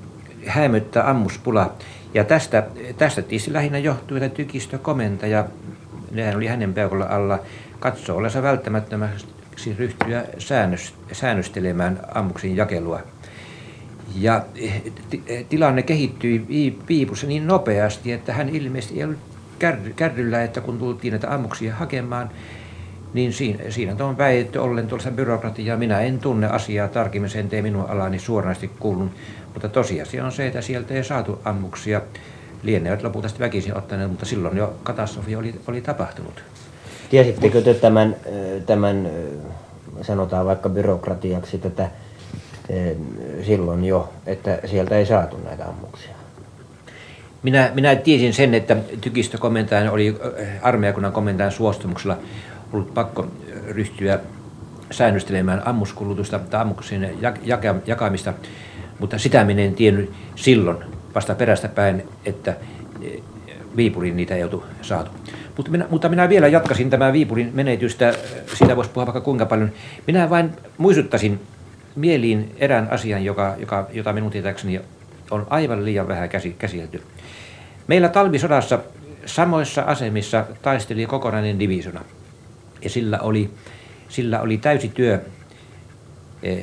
hämöttää 0.45 1.09
ammuspula. 1.09 1.73
Ja 2.13 2.23
tästä, 2.23 2.63
tästä 2.97 3.21
tietysti 3.21 3.53
lähinnä 3.53 3.77
johtui, 3.77 4.17
että 4.17 4.35
tykistökomentaja, 4.35 5.45
nehän 6.11 6.35
oli 6.35 6.47
hänen 6.47 6.73
peukolla 6.73 7.05
alla, 7.05 7.39
katsoo 7.79 8.17
olensa 8.17 8.43
välttämättömäksi 8.43 9.75
ryhtyä 9.77 10.23
säännös, 10.37 10.93
säännöstelemään 11.11 11.99
ammuksin 12.15 12.55
jakelua. 12.55 13.01
Ja 14.15 14.45
eh, 14.55 14.81
eh, 15.27 15.45
tilanne 15.49 15.83
kehittyi 15.83 16.45
Viipussa 16.89 17.27
niin 17.27 17.47
nopeasti, 17.47 18.11
että 18.11 18.33
hän 18.33 18.49
ilmeisesti 18.49 18.97
ei 18.97 19.03
ollut 19.03 19.19
kärryllä, 19.95 20.43
että 20.43 20.61
kun 20.61 20.79
tultiin 20.79 21.11
näitä 21.11 21.33
ammuksia 21.33 21.75
hakemaan, 21.75 22.29
niin 23.13 23.33
siinä, 23.33 23.63
siinä 23.69 24.05
on 24.05 24.17
väitetty 24.17 24.59
ollen 24.59 24.87
tuossa 24.87 25.11
byrokratiaa. 25.11 25.77
Minä 25.77 26.01
en 26.01 26.19
tunne 26.19 26.47
asiaa 26.47 26.87
tarkemmin, 26.87 27.29
sen 27.29 27.49
tee 27.49 27.61
minun 27.61 27.89
alani 27.89 28.19
suoranaisesti 28.19 28.71
kuulun. 28.79 29.11
Mutta 29.53 29.69
tosiasia 29.69 30.25
on 30.25 30.31
se, 30.31 30.47
että 30.47 30.61
sieltä 30.61 30.93
ei 30.93 31.03
saatu 31.03 31.39
ammuksia. 31.45 32.01
Lienevät 32.63 33.03
lopulta 33.03 33.27
sitten 33.27 33.45
väkisin 33.45 33.77
ottaneet, 33.77 34.09
mutta 34.09 34.25
silloin 34.25 34.57
jo 34.57 34.73
katastrofi 34.83 35.35
oli, 35.35 35.55
oli 35.67 35.81
tapahtunut. 35.81 36.43
Tiesittekö 37.09 37.61
te 37.61 37.73
tämän, 37.73 38.15
tämän, 38.65 39.09
sanotaan 40.01 40.45
vaikka 40.45 40.69
byrokratiaksi, 40.69 41.57
tätä 41.57 41.89
silloin 43.45 43.85
jo, 43.85 44.13
että 44.25 44.59
sieltä 44.65 44.97
ei 44.97 45.05
saatu 45.05 45.37
näitä 45.37 45.65
ammuksia. 45.65 46.11
Minä, 47.43 47.71
minä 47.73 47.95
tiesin 47.95 48.33
sen, 48.33 48.53
että 48.53 48.77
tykistökomentajan 49.01 49.89
oli 49.89 50.17
armeijakunnan 50.61 51.11
komentajan 51.11 51.51
suostumuksella 51.51 52.17
ollut 52.73 52.93
pakko 52.93 53.27
ryhtyä 53.67 54.19
säännöstelemään 54.91 55.67
ammuskulutusta 55.67 56.39
tai 56.39 56.61
ammuksien 56.61 57.17
jakamista, 57.85 58.33
mutta 58.99 59.17
sitä 59.17 59.45
minä 59.45 59.61
en 59.61 59.73
tiennyt 59.73 60.11
silloin 60.35 60.77
vasta 61.15 61.35
perästä 61.35 61.67
päin, 61.67 62.03
että 62.25 62.55
Viipurin 63.75 64.17
niitä 64.17 64.35
ei 64.35 64.43
oltu 64.43 64.63
saatu. 64.81 65.11
Mutta 65.57 65.71
minä, 65.71 65.85
mutta 65.89 66.09
minä 66.09 66.29
vielä 66.29 66.47
jatkasin 66.47 66.89
tämän 66.89 67.13
Viipurin 67.13 67.51
menetystä, 67.53 68.13
siitä 68.53 68.75
voisi 68.75 68.91
puhua 68.91 69.05
vaikka 69.05 69.21
kuinka 69.21 69.45
paljon. 69.45 69.71
Minä 70.07 70.29
vain 70.29 70.51
muistuttaisin 70.77 71.39
mieliin 71.95 72.55
erään 72.57 72.91
asian, 72.91 73.25
joka, 73.25 73.55
joka, 73.59 73.87
jota 73.93 74.13
minun 74.13 74.31
tietääkseni 74.31 74.81
on 75.31 75.47
aivan 75.49 75.85
liian 75.85 76.07
vähän 76.07 76.29
käsitelty. 76.57 77.01
Meillä 77.87 78.09
talvisodassa 78.09 78.79
samoissa 79.25 79.81
asemissa 79.81 80.45
taisteli 80.61 81.05
kokonainen 81.05 81.59
divisona. 81.59 82.01
Ja 82.81 82.89
sillä 82.89 83.19
oli, 83.19 83.49
sillä 84.09 84.41
oli 84.41 84.57
täysi 84.57 84.89
työ 84.89 85.21
e, 86.43 86.57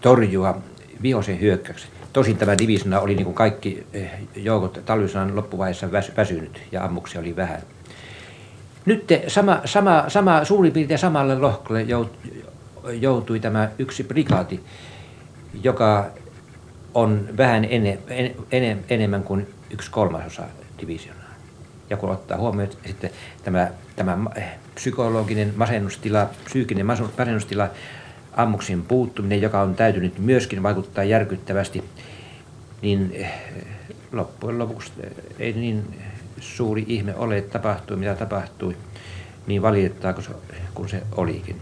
torjua 0.00 0.58
vihosen 1.02 1.40
hyökkäykset. 1.40 1.90
Tosin 2.12 2.36
tämä 2.36 2.58
divisona 2.58 3.00
oli 3.00 3.14
niin 3.14 3.24
kuin 3.24 3.34
kaikki 3.34 3.86
e, 3.92 4.04
joukot 4.36 4.80
talvisodan 4.84 5.36
loppuvaiheessa 5.36 5.92
väsynyt 6.16 6.60
ja 6.72 6.84
ammuksia 6.84 7.20
oli 7.20 7.36
vähän. 7.36 7.62
Nyt 8.86 9.04
sama, 9.28 9.60
sama, 9.64 10.04
sama, 10.08 10.44
suurin 10.44 10.72
piirtein 10.72 10.98
samalle 10.98 11.38
lohkolle 11.38 11.82
joutui 12.92 13.40
tämä 13.40 13.70
yksi 13.78 14.04
prikaati, 14.04 14.60
joka 15.62 16.10
on 16.94 17.28
vähän 17.36 17.64
ene, 17.64 17.98
en, 18.08 18.34
en, 18.52 18.84
enemmän 18.88 19.22
kuin 19.22 19.46
yksi 19.70 19.90
kolmasosa 19.90 20.42
divisionaa. 20.80 21.24
Ja 21.90 21.96
kun 21.96 22.10
ottaa 22.10 22.38
huomioon 22.38 22.70
että 22.70 22.88
sitten 22.88 23.10
tämä, 23.44 23.70
tämä 23.96 24.18
psykologinen 24.74 25.52
masennustila, 25.56 26.30
psyykkinen 26.44 26.86
masennustila, 26.86 27.68
ammuksin 28.36 28.82
puuttuminen, 28.82 29.42
joka 29.42 29.60
on 29.60 29.74
täytynyt 29.74 30.18
myöskin 30.18 30.62
vaikuttaa 30.62 31.04
järkyttävästi, 31.04 31.84
niin 32.82 33.10
eh, 33.14 33.32
loppujen 34.12 34.58
lopuksi 34.58 34.92
ei 35.38 35.52
niin 35.52 36.00
suuri 36.40 36.84
ihme 36.88 37.14
ole, 37.14 37.38
että 37.38 37.58
tapahtui 37.58 37.96
mitä 37.96 38.14
tapahtui, 38.14 38.76
niin 39.46 39.62
valitettaako 39.62 40.22
kuin 40.74 40.88
se 40.88 41.02
olikin. 41.16 41.56